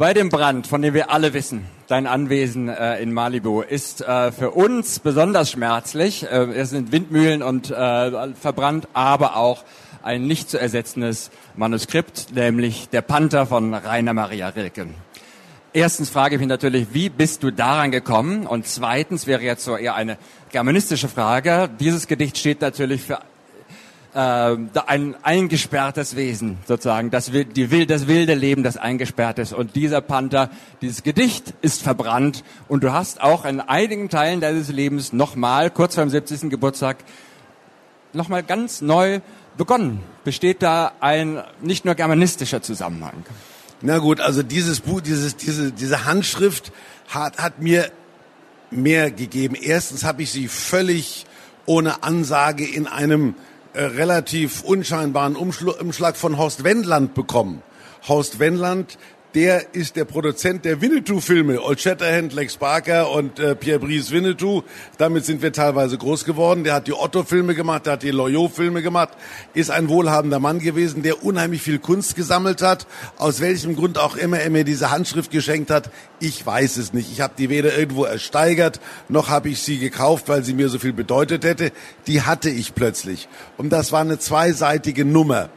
bei 0.00 0.14
dem 0.14 0.30
Brand, 0.30 0.66
von 0.66 0.80
dem 0.80 0.94
wir 0.94 1.10
alle 1.10 1.34
wissen, 1.34 1.66
dein 1.86 2.06
Anwesen 2.06 2.70
äh, 2.70 3.02
in 3.02 3.12
Malibu 3.12 3.60
ist 3.60 4.00
äh, 4.00 4.32
für 4.32 4.52
uns 4.52 4.98
besonders 4.98 5.50
schmerzlich. 5.50 6.22
Äh, 6.22 6.54
es 6.54 6.70
sind 6.70 6.90
Windmühlen 6.90 7.42
und 7.42 7.70
äh, 7.70 8.32
verbrannt, 8.32 8.88
aber 8.94 9.36
auch 9.36 9.62
ein 10.02 10.26
nicht 10.26 10.48
zu 10.48 10.58
ersetzendes 10.58 11.30
Manuskript, 11.54 12.34
nämlich 12.34 12.88
der 12.88 13.02
Panther 13.02 13.44
von 13.44 13.74
Rainer 13.74 14.14
Maria 14.14 14.48
Rilke. 14.48 14.86
Erstens 15.74 16.08
frage 16.08 16.36
ich 16.36 16.40
mich 16.40 16.48
natürlich, 16.48 16.86
wie 16.94 17.10
bist 17.10 17.42
du 17.42 17.50
daran 17.50 17.90
gekommen? 17.90 18.46
Und 18.46 18.66
zweitens 18.66 19.26
wäre 19.26 19.42
jetzt 19.42 19.64
so 19.64 19.76
eher 19.76 19.96
eine 19.96 20.16
germanistische 20.50 21.08
Frage. 21.08 21.68
Dieses 21.78 22.06
Gedicht 22.06 22.38
steht 22.38 22.62
natürlich 22.62 23.02
für 23.02 23.18
äh, 24.14 24.56
ein 24.86 25.14
eingesperrtes 25.22 26.16
Wesen 26.16 26.58
sozusagen, 26.66 27.10
das, 27.10 27.30
die, 27.30 27.86
das 27.86 28.06
wilde 28.08 28.34
Leben, 28.34 28.62
das 28.62 28.76
eingesperrt 28.76 29.38
ist. 29.38 29.52
Und 29.52 29.76
dieser 29.76 30.00
Panther, 30.00 30.50
dieses 30.80 31.02
Gedicht 31.02 31.54
ist 31.62 31.82
verbrannt 31.82 32.44
und 32.68 32.82
du 32.82 32.92
hast 32.92 33.20
auch 33.20 33.44
in 33.44 33.60
einigen 33.60 34.08
Teilen 34.08 34.40
deines 34.40 34.68
Lebens 34.68 35.12
nochmal, 35.12 35.70
kurz 35.70 35.94
vor 35.94 36.04
dem 36.04 36.10
70. 36.10 36.50
Geburtstag, 36.50 36.98
nochmal 38.12 38.42
ganz 38.42 38.80
neu 38.80 39.20
begonnen. 39.56 40.00
Besteht 40.24 40.62
da 40.62 40.92
ein 41.00 41.42
nicht 41.60 41.84
nur 41.84 41.94
germanistischer 41.94 42.62
Zusammenhang? 42.62 43.24
Na 43.82 43.98
gut, 43.98 44.20
also 44.20 44.42
dieses 44.42 44.80
Buch, 44.80 45.00
dieses, 45.00 45.36
diese, 45.36 45.72
diese 45.72 46.04
Handschrift 46.04 46.72
hat, 47.08 47.38
hat 47.38 47.62
mir 47.62 47.90
mehr 48.70 49.10
gegeben. 49.10 49.54
Erstens 49.54 50.04
habe 50.04 50.22
ich 50.22 50.30
sie 50.30 50.48
völlig 50.48 51.26
ohne 51.66 52.02
Ansage 52.02 52.64
in 52.64 52.86
einem 52.86 53.34
äh, 53.72 53.82
relativ 53.82 54.62
unscheinbaren 54.62 55.36
Umschlag 55.36 56.16
von 56.16 56.38
Horst 56.38 56.64
Wendland 56.64 57.14
bekommen. 57.14 57.62
Horst 58.08 58.38
Wendland, 58.38 58.98
der 59.34 59.74
ist 59.74 59.96
der 59.96 60.04
Produzent 60.04 60.64
der 60.64 60.80
Winnetou-Filme. 60.80 61.62
Old 61.62 61.80
Shatterhand, 61.80 62.32
Lex 62.32 62.56
Barker 62.56 63.10
und 63.10 63.38
äh, 63.38 63.54
Pierre 63.54 63.78
Brice 63.78 64.10
Winnetou. 64.10 64.62
Damit 64.98 65.24
sind 65.24 65.42
wir 65.42 65.52
teilweise 65.52 65.96
groß 65.98 66.24
geworden. 66.24 66.64
Der 66.64 66.74
hat 66.74 66.86
die 66.86 66.92
Otto-Filme 66.92 67.54
gemacht, 67.54 67.86
der 67.86 67.94
hat 67.94 68.02
die 68.02 68.10
Loyot-Filme 68.10 68.82
gemacht, 68.82 69.10
ist 69.54 69.70
ein 69.70 69.88
wohlhabender 69.88 70.40
Mann 70.40 70.58
gewesen, 70.58 71.02
der 71.02 71.24
unheimlich 71.24 71.62
viel 71.62 71.78
Kunst 71.78 72.16
gesammelt 72.16 72.62
hat. 72.62 72.86
Aus 73.18 73.40
welchem 73.40 73.76
Grund 73.76 73.98
auch 73.98 74.16
immer 74.16 74.40
er 74.40 74.50
mir 74.50 74.64
diese 74.64 74.90
Handschrift 74.90 75.30
geschenkt 75.30 75.70
hat, 75.70 75.90
ich 76.18 76.44
weiß 76.44 76.76
es 76.76 76.92
nicht. 76.92 77.10
Ich 77.12 77.20
habe 77.20 77.34
die 77.38 77.48
weder 77.48 77.76
irgendwo 77.76 78.04
ersteigert, 78.04 78.80
noch 79.08 79.28
habe 79.28 79.48
ich 79.48 79.62
sie 79.62 79.78
gekauft, 79.78 80.28
weil 80.28 80.44
sie 80.44 80.54
mir 80.54 80.68
so 80.68 80.78
viel 80.78 80.92
bedeutet 80.92 81.44
hätte. 81.44 81.72
Die 82.06 82.22
hatte 82.22 82.50
ich 82.50 82.74
plötzlich. 82.74 83.28
Und 83.56 83.70
das 83.70 83.92
war 83.92 84.00
eine 84.00 84.18
zweiseitige 84.18 85.04
Nummer. 85.04 85.50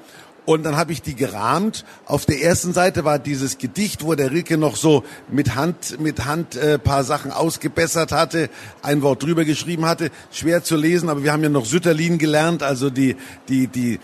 Und 0.46 0.64
dann 0.64 0.76
habe 0.76 0.92
ich 0.92 1.02
die 1.02 1.16
gerahmt. 1.16 1.86
Auf 2.06 2.26
der 2.26 2.42
ersten 2.42 2.74
Seite 2.74 3.06
war 3.06 3.18
dieses 3.18 3.58
Gedicht, 3.58 4.04
wo 4.04 4.14
der 4.14 4.32
Rilke 4.32 4.58
noch 4.58 4.76
so 4.76 5.04
mit 5.30 5.56
Hand 5.56 6.00
mit 6.00 6.26
Hand 6.26 6.56
äh, 6.56 6.78
paar 6.78 7.04
Sachen 7.04 7.32
ausgebessert 7.32 8.12
hatte, 8.12 8.50
ein 8.82 9.02
Wort 9.02 9.24
drüber 9.24 9.46
geschrieben 9.46 9.86
hatte. 9.86 10.12
Schwer 10.32 10.64
zu 10.64 10.76
lesen, 10.76 11.10
aber 11.10 11.24
wir 11.24 11.32
haben 11.32 11.44
ja 11.44 11.50
noch 11.50 11.66
Sütterlin 11.66 12.18
gelernt, 12.18 12.62
also 12.62 12.90
die 12.90 13.16
die 13.48 13.68
die 13.68 14.00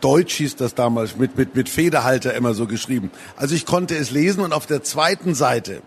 Deutsch 0.00 0.34
hieß 0.34 0.56
das 0.56 0.74
damals 0.74 1.16
mit 1.16 1.36
mit 1.36 1.54
mit 1.54 1.68
Federhalter 1.68 2.34
immer 2.34 2.52
so 2.52 2.66
geschrieben. 2.66 3.12
Also 3.36 3.54
ich 3.54 3.66
konnte 3.66 3.96
es 3.96 4.10
lesen 4.10 4.40
und 4.40 4.52
auf 4.52 4.66
der 4.66 4.82
zweiten 4.82 5.34
Seite 5.34 5.82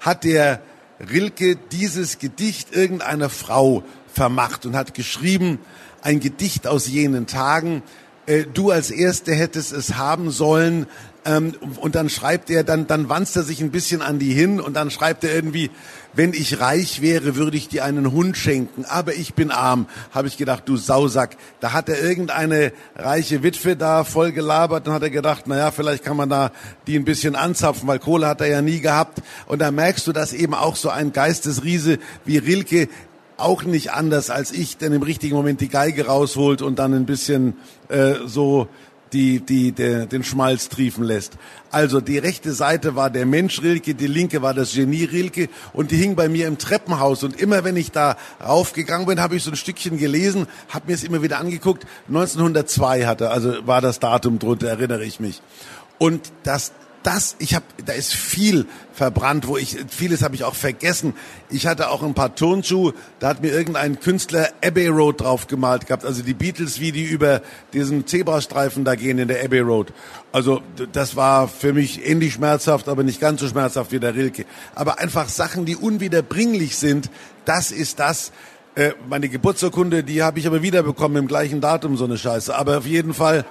hat 0.00 0.24
der 0.24 0.62
Rilke 1.10 1.56
dieses 1.56 2.18
Gedicht 2.18 2.74
irgendeiner 2.74 3.28
Frau 3.28 3.82
vermacht 4.12 4.64
und 4.64 4.76
hat 4.76 4.94
geschrieben 4.94 5.58
ein 6.02 6.20
Gedicht 6.20 6.66
aus 6.66 6.88
jenen 6.88 7.26
Tagen 7.26 7.82
äh, 8.26 8.44
du 8.52 8.70
als 8.70 8.90
Erste 8.90 9.34
hättest 9.34 9.72
es 9.72 9.94
haben 9.94 10.30
sollen. 10.30 10.86
Ähm, 11.24 11.54
und 11.80 11.94
dann 11.94 12.08
schreibt 12.08 12.50
er, 12.50 12.64
dann, 12.64 12.86
dann 12.88 13.08
wanzt 13.08 13.36
er 13.36 13.44
sich 13.44 13.60
ein 13.60 13.70
bisschen 13.70 14.02
an 14.02 14.18
die 14.18 14.32
hin 14.32 14.60
und 14.60 14.74
dann 14.74 14.90
schreibt 14.90 15.22
er 15.22 15.32
irgendwie, 15.32 15.70
wenn 16.14 16.32
ich 16.32 16.60
reich 16.60 17.00
wäre, 17.00 17.36
würde 17.36 17.56
ich 17.56 17.68
dir 17.68 17.84
einen 17.84 18.12
Hund 18.12 18.36
schenken, 18.36 18.84
aber 18.84 19.14
ich 19.14 19.34
bin 19.34 19.50
arm. 19.50 19.86
Habe 20.10 20.28
ich 20.28 20.36
gedacht, 20.36 20.64
du 20.66 20.76
Sausack. 20.76 21.36
Da 21.60 21.72
hat 21.72 21.88
er 21.88 22.02
irgendeine 22.02 22.72
reiche 22.96 23.42
Witwe 23.42 23.76
da 23.76 24.04
voll 24.04 24.32
gelabert 24.32 24.88
und 24.88 24.94
hat 24.94 25.02
er 25.02 25.10
gedacht, 25.10 25.44
na 25.46 25.56
ja, 25.56 25.70
vielleicht 25.70 26.04
kann 26.04 26.16
man 26.16 26.28
da 26.28 26.50
die 26.86 26.98
ein 26.98 27.04
bisschen 27.04 27.36
anzapfen, 27.36 27.86
weil 27.88 28.00
Kohle 28.00 28.26
hat 28.26 28.40
er 28.40 28.48
ja 28.48 28.60
nie 28.60 28.80
gehabt. 28.80 29.22
Und 29.46 29.60
da 29.60 29.70
merkst 29.70 30.06
du, 30.06 30.12
dass 30.12 30.32
eben 30.32 30.54
auch 30.54 30.76
so 30.76 30.90
ein 30.90 31.12
Geistesriese 31.12 31.98
wie 32.24 32.38
Rilke 32.38 32.88
auch 33.42 33.64
nicht 33.64 33.92
anders 33.92 34.30
als 34.30 34.52
ich, 34.52 34.76
denn 34.76 34.92
im 34.92 35.02
richtigen 35.02 35.34
Moment 35.34 35.60
die 35.60 35.68
Geige 35.68 36.06
rausholt 36.06 36.62
und 36.62 36.78
dann 36.78 36.94
ein 36.94 37.06
bisschen 37.06 37.54
äh, 37.88 38.14
so 38.26 38.68
die, 39.12 39.40
die, 39.40 39.72
der, 39.72 40.06
den 40.06 40.24
Schmalz 40.24 40.68
triefen 40.68 41.04
lässt. 41.04 41.34
Also 41.70 42.00
die 42.00 42.18
rechte 42.18 42.52
Seite 42.52 42.96
war 42.96 43.10
der 43.10 43.26
Mensch 43.26 43.62
Rilke, 43.62 43.94
die 43.94 44.06
linke 44.06 44.42
war 44.42 44.54
das 44.54 44.72
Genie 44.72 45.04
Rilke 45.04 45.48
und 45.72 45.90
die 45.90 45.96
hing 45.96 46.14
bei 46.16 46.28
mir 46.28 46.46
im 46.46 46.58
Treppenhaus. 46.58 47.22
Und 47.22 47.40
immer 47.40 47.64
wenn 47.64 47.76
ich 47.76 47.90
da 47.90 48.16
raufgegangen 48.44 49.06
bin, 49.06 49.20
habe 49.20 49.36
ich 49.36 49.42
so 49.42 49.50
ein 49.50 49.56
Stückchen 49.56 49.98
gelesen, 49.98 50.46
habe 50.68 50.86
mir 50.88 50.94
es 50.94 51.04
immer 51.04 51.22
wieder 51.22 51.38
angeguckt. 51.38 51.86
1902 52.08 53.06
hatte, 53.06 53.30
also 53.30 53.66
war 53.66 53.80
das 53.80 54.00
Datum 54.00 54.38
drunter, 54.38 54.68
erinnere 54.68 55.04
ich 55.04 55.20
mich. 55.20 55.42
Und 55.98 56.32
das 56.42 56.72
das, 57.02 57.36
ich 57.38 57.54
habe, 57.54 57.64
da 57.84 57.92
ist 57.92 58.14
viel 58.14 58.66
verbrannt, 58.92 59.46
wo 59.46 59.56
ich, 59.56 59.76
vieles 59.88 60.22
habe 60.22 60.34
ich 60.34 60.44
auch 60.44 60.54
vergessen. 60.54 61.14
Ich 61.50 61.66
hatte 61.66 61.90
auch 61.90 62.02
ein 62.02 62.14
paar 62.14 62.34
Turnschuhe, 62.34 62.94
da 63.18 63.28
hat 63.28 63.42
mir 63.42 63.50
irgendein 63.50 64.00
Künstler 64.00 64.50
Abbey 64.64 64.88
Road 64.88 65.20
drauf 65.20 65.46
gemalt 65.46 65.86
gehabt, 65.86 66.04
also 66.04 66.22
die 66.22 66.34
Beatles, 66.34 66.80
wie 66.80 66.92
die 66.92 67.04
über 67.04 67.42
diesen 67.72 68.06
Zebrastreifen 68.06 68.84
da 68.84 68.94
gehen 68.94 69.18
in 69.18 69.28
der 69.28 69.44
Abbey 69.44 69.60
Road. 69.60 69.92
Also 70.32 70.62
das 70.92 71.16
war 71.16 71.48
für 71.48 71.72
mich 71.72 72.06
ähnlich 72.06 72.34
schmerzhaft, 72.34 72.88
aber 72.88 73.02
nicht 73.02 73.20
ganz 73.20 73.40
so 73.40 73.48
schmerzhaft 73.48 73.92
wie 73.92 74.00
der 74.00 74.14
Rilke. 74.14 74.44
Aber 74.74 74.98
einfach 74.98 75.28
Sachen, 75.28 75.64
die 75.64 75.76
unwiederbringlich 75.76 76.76
sind, 76.76 77.10
das 77.44 77.70
ist 77.70 77.98
das. 77.98 78.32
Äh, 78.74 78.92
meine 79.08 79.28
Geburtsurkunde, 79.28 80.02
die 80.02 80.22
habe 80.22 80.38
ich 80.38 80.46
aber 80.46 80.62
wiederbekommen 80.62 81.18
im 81.18 81.28
gleichen 81.28 81.60
Datum, 81.60 81.96
so 81.98 82.04
eine 82.04 82.16
Scheiße. 82.16 82.54
Aber 82.54 82.78
auf 82.78 82.86
jeden 82.86 83.12
Fall 83.12 83.44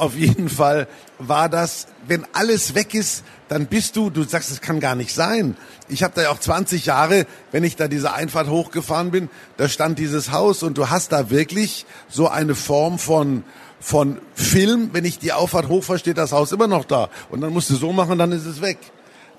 auf 0.00 0.16
jeden 0.16 0.48
Fall 0.48 0.88
war 1.18 1.48
das, 1.48 1.86
wenn 2.06 2.26
alles 2.32 2.74
weg 2.74 2.94
ist, 2.94 3.24
dann 3.48 3.66
bist 3.66 3.96
du, 3.96 4.10
du 4.10 4.22
sagst, 4.22 4.50
es 4.50 4.60
kann 4.60 4.80
gar 4.80 4.94
nicht 4.94 5.14
sein. 5.14 5.56
Ich 5.88 6.02
habe 6.02 6.14
da 6.14 6.22
ja 6.22 6.30
auch 6.30 6.38
20 6.38 6.86
Jahre, 6.86 7.26
wenn 7.52 7.64
ich 7.64 7.76
da 7.76 7.88
diese 7.88 8.14
Einfahrt 8.14 8.48
hochgefahren 8.48 9.10
bin, 9.10 9.28
da 9.56 9.68
stand 9.68 9.98
dieses 9.98 10.30
Haus 10.30 10.62
und 10.62 10.78
du 10.78 10.88
hast 10.88 11.12
da 11.12 11.30
wirklich 11.30 11.86
so 12.08 12.28
eine 12.28 12.54
Form 12.54 12.98
von 12.98 13.44
von 13.82 14.18
Film, 14.34 14.90
wenn 14.92 15.06
ich 15.06 15.18
die 15.18 15.32
Auffahrt 15.32 15.68
hochfahre, 15.68 15.98
steht 15.98 16.18
das 16.18 16.32
Haus 16.32 16.52
immer 16.52 16.66
noch 16.66 16.84
da. 16.84 17.08
Und 17.30 17.40
dann 17.40 17.50
musst 17.50 17.70
du 17.70 17.76
so 17.76 17.92
machen, 17.92 18.18
dann 18.18 18.30
ist 18.30 18.44
es 18.44 18.60
weg. 18.60 18.78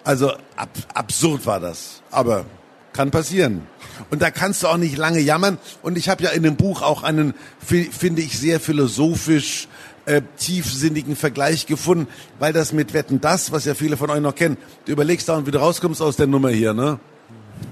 Also 0.04 0.32
ab, 0.56 0.70
absurd 0.96 1.46
war 1.46 1.60
das. 1.60 2.02
Aber 2.10 2.46
kann 2.94 3.12
passieren. 3.12 3.68
Und 4.10 4.22
da 4.22 4.32
kannst 4.32 4.64
du 4.64 4.68
auch 4.68 4.78
nicht 4.78 4.98
lange 4.98 5.20
jammern. 5.20 5.60
Und 5.82 5.98
ich 5.98 6.10
habe 6.10 6.24
ja 6.24 6.32
in 6.32 6.44
dem 6.44 6.56
Buch 6.56 6.82
auch 6.82 7.04
einen, 7.04 7.34
finde 7.60 8.22
ich, 8.22 8.38
sehr 8.38 8.60
philosophisch 8.60 9.68
äh, 10.06 10.22
tiefsinnigen 10.38 11.16
Vergleich 11.16 11.66
gefunden, 11.66 12.08
weil 12.40 12.54
das 12.54 12.74
mit 12.74 12.94
Wetten 12.94 13.22
das, 13.22 13.52
was 13.52 13.66
ja 13.66 13.74
viele 13.74 13.98
von 13.98 14.10
euch 14.10 14.22
noch 14.22 14.36
kennen, 14.36 14.58
du 14.86 14.92
überlegst 14.92 15.30
da 15.30 15.38
und 15.38 15.48
wieder 15.48 15.60
rauskommst 15.60 16.02
aus 16.02 16.16
der 16.16 16.28
Nummer 16.28 16.50
hier, 16.50 16.74
ne? 16.74 17.00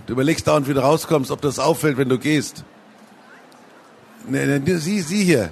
Du 0.06 0.14
überlegst 0.14 0.48
da 0.48 0.56
und 0.56 0.68
wieder 0.68 0.82
rauskommst, 0.82 1.32
ob 1.32 1.42
das 1.42 1.60
auffällt, 1.60 1.98
wenn 1.98 2.10
du 2.10 2.18
gehst. 2.18 2.64
Ne, 4.28 4.60
ne, 4.60 4.78
sie, 4.80 5.02
sie 5.02 5.24
hier. 5.24 5.52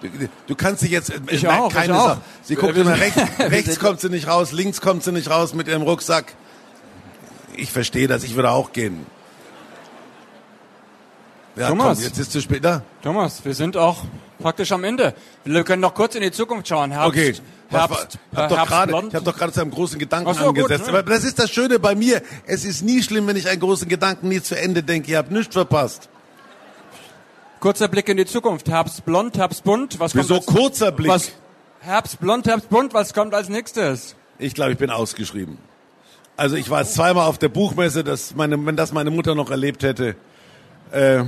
Du, 0.00 0.08
du 0.46 0.54
kannst 0.54 0.82
dich 0.82 0.90
jetzt, 0.90 1.12
ich 1.28 1.42
nein, 1.42 1.60
auch, 1.60 1.72
keine 1.72 1.94
ich 1.94 1.98
auch. 1.98 2.18
Sie 2.42 2.56
guckt 2.56 2.76
immer 2.76 2.98
rechts, 2.98 3.22
rechts 3.38 3.78
kommt 3.78 4.00
sie 4.00 4.10
nicht 4.10 4.26
raus, 4.26 4.52
links 4.52 4.80
kommt 4.80 5.02
sie 5.02 5.12
nicht 5.12 5.30
raus 5.30 5.54
mit 5.54 5.68
ihrem 5.68 5.82
Rucksack. 5.82 6.34
Ich 7.56 7.70
verstehe 7.70 8.06
das, 8.06 8.24
ich 8.24 8.34
würde 8.34 8.50
auch 8.50 8.72
gehen. 8.72 9.06
Ja, 11.56 11.68
Thomas, 11.68 11.98
komm, 11.98 12.06
jetzt 12.06 12.18
ist 12.18 12.32
zu 12.32 12.40
spät 12.40 12.64
da. 12.64 12.82
Thomas, 13.02 13.44
wir 13.44 13.54
sind 13.54 13.76
auch 13.76 14.04
praktisch 14.44 14.72
am 14.72 14.84
Ende. 14.84 15.14
Wir 15.46 15.64
können 15.64 15.80
noch 15.80 15.94
kurz 15.94 16.14
in 16.16 16.20
die 16.20 16.30
Zukunft 16.30 16.68
schauen. 16.68 16.90
Herbst, 16.90 17.08
okay. 17.08 17.34
Herbst, 17.70 18.18
ich 18.30 18.38
habe 18.38 18.54
doch 18.54 18.66
gerade, 18.66 18.92
ich 19.08 19.14
habe 19.14 19.24
doch 19.24 19.36
gerade 19.38 19.52
zu 19.52 19.62
einem 19.62 19.70
großen 19.70 19.98
Gedanken 19.98 20.34
so, 20.34 20.48
angesetzt. 20.48 20.84
Gut, 20.84 20.92
ne? 20.92 20.98
Aber 20.98 21.10
das 21.14 21.24
ist 21.24 21.38
das 21.38 21.50
Schöne 21.50 21.78
bei 21.78 21.94
mir. 21.94 22.20
Es 22.44 22.66
ist 22.66 22.82
nie 22.82 23.02
schlimm, 23.02 23.26
wenn 23.26 23.36
ich 23.36 23.48
einen 23.48 23.58
großen 23.58 23.88
Gedanken 23.88 24.28
nie 24.28 24.42
zu 24.42 24.54
Ende 24.54 24.82
denke. 24.82 25.10
Ihr 25.10 25.16
habt 25.16 25.30
nichts 25.30 25.54
verpasst. 25.54 26.10
Kurzer 27.58 27.88
Blick 27.88 28.06
in 28.10 28.18
die 28.18 28.26
Zukunft. 28.26 28.68
Herbstblond, 28.68 29.38
Herbstbunt. 29.38 29.98
Was 29.98 30.14
Wieso 30.14 30.34
kommt 30.34 30.48
als, 30.48 30.56
kurzer 30.56 30.92
Blick? 30.92 31.10
Was, 31.10 31.32
Herbstblond, 31.80 32.46
Herbstbunt. 32.46 32.92
Was 32.92 33.14
kommt 33.14 33.32
als 33.32 33.48
nächstes? 33.48 34.14
Ich 34.38 34.52
glaube, 34.52 34.72
ich 34.72 34.78
bin 34.78 34.90
ausgeschrieben. 34.90 35.56
Also 36.36 36.56
ich 36.56 36.68
war 36.68 36.84
zweimal 36.84 37.28
auf 37.28 37.38
der 37.38 37.48
Buchmesse, 37.48 38.04
dass 38.04 38.34
meine, 38.34 38.62
wenn 38.66 38.76
das 38.76 38.92
meine 38.92 39.10
Mutter 39.10 39.34
noch 39.34 39.50
erlebt 39.50 39.82
hätte. 39.82 40.16
Äh, 40.92 41.24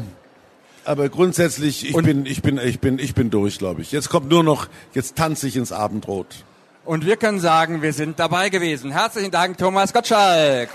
aber 0.87 1.09
grundsätzlich, 1.09 1.89
ich 1.89 1.95
und 1.95 2.05
bin, 2.05 2.27
ich 2.27 2.43
bin, 2.43 2.59
ich 2.59 2.81
bin, 2.81 2.99
ich 2.99 3.15
bin 3.15 3.31
durch, 3.31 3.59
glaube 3.59 3.83
ich. 3.83 3.93
Jetzt 3.93 4.09
kommt 4.09 4.29
nur 4.29 4.43
noch, 4.43 4.69
jetzt 4.95 5.17
tanze 5.17 5.49
ich 5.49 5.57
ins 5.57 5.73
Abendrot. 5.73 6.45
Und 6.85 7.05
wir 7.05 7.17
können 7.17 7.41
sagen, 7.41 7.83
wir 7.83 7.93
sind 7.93 8.21
dabei 8.21 8.49
gewesen. 8.49 8.93
Herzlichen 8.93 9.33
Dank, 9.33 9.59
Thomas 9.59 9.93
Gottschalk. 9.93 10.71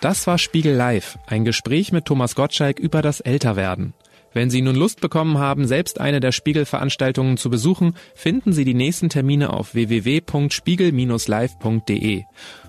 Das 0.00 0.26
war 0.26 0.38
Spiegel 0.38 0.74
Live, 0.74 1.18
ein 1.26 1.44
Gespräch 1.44 1.92
mit 1.92 2.04
Thomas 2.04 2.34
Gottschalk 2.34 2.78
über 2.78 3.02
das 3.02 3.20
Älterwerden. 3.20 3.94
Wenn 4.32 4.50
Sie 4.50 4.62
nun 4.62 4.76
Lust 4.76 5.00
bekommen 5.00 5.38
haben, 5.38 5.66
selbst 5.66 6.00
eine 6.00 6.20
der 6.20 6.30
Spiegel-Veranstaltungen 6.32 7.36
zu 7.36 7.50
besuchen, 7.50 7.96
finden 8.14 8.52
Sie 8.52 8.64
die 8.64 8.74
nächsten 8.74 9.08
Termine 9.08 9.52
auf 9.52 9.74
www.spiegel-live.de. 9.74 12.24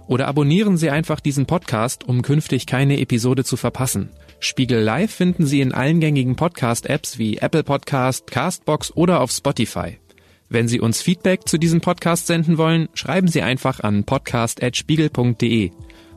Oder 0.09 0.27
abonnieren 0.27 0.75
Sie 0.75 0.89
einfach 0.89 1.19
diesen 1.19 1.45
Podcast, 1.45 2.03
um 2.03 2.23
künftig 2.23 2.65
keine 2.65 2.99
Episode 2.99 3.43
zu 3.43 3.57
verpassen. 3.57 4.09
Spiegel 4.39 4.81
Live 4.81 5.13
finden 5.13 5.45
Sie 5.45 5.61
in 5.61 5.71
allen 5.71 5.99
gängigen 5.99 6.35
Podcast-Apps 6.35 7.19
wie 7.19 7.37
Apple 7.37 7.63
Podcast, 7.63 8.25
Castbox 8.25 8.91
oder 8.95 9.21
auf 9.21 9.29
Spotify. 9.29 9.99
Wenn 10.49 10.67
Sie 10.67 10.79
uns 10.79 11.03
Feedback 11.03 11.47
zu 11.47 11.59
diesem 11.59 11.79
Podcast 11.79 12.25
senden 12.25 12.57
wollen, 12.57 12.89
schreiben 12.95 13.27
Sie 13.27 13.43
einfach 13.43 13.81
an 13.81 14.03
podcast.spiegel.de. 14.03 15.69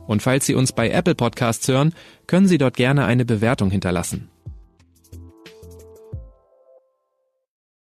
Und 0.07 0.23
falls 0.23 0.47
Sie 0.47 0.55
uns 0.55 0.71
bei 0.71 0.89
Apple 0.89 1.13
Podcasts 1.13 1.67
hören, 1.67 1.93
können 2.25 2.47
Sie 2.47 2.57
dort 2.57 2.75
gerne 2.75 3.05
eine 3.05 3.25
Bewertung 3.25 3.69
hinterlassen. 3.69 4.32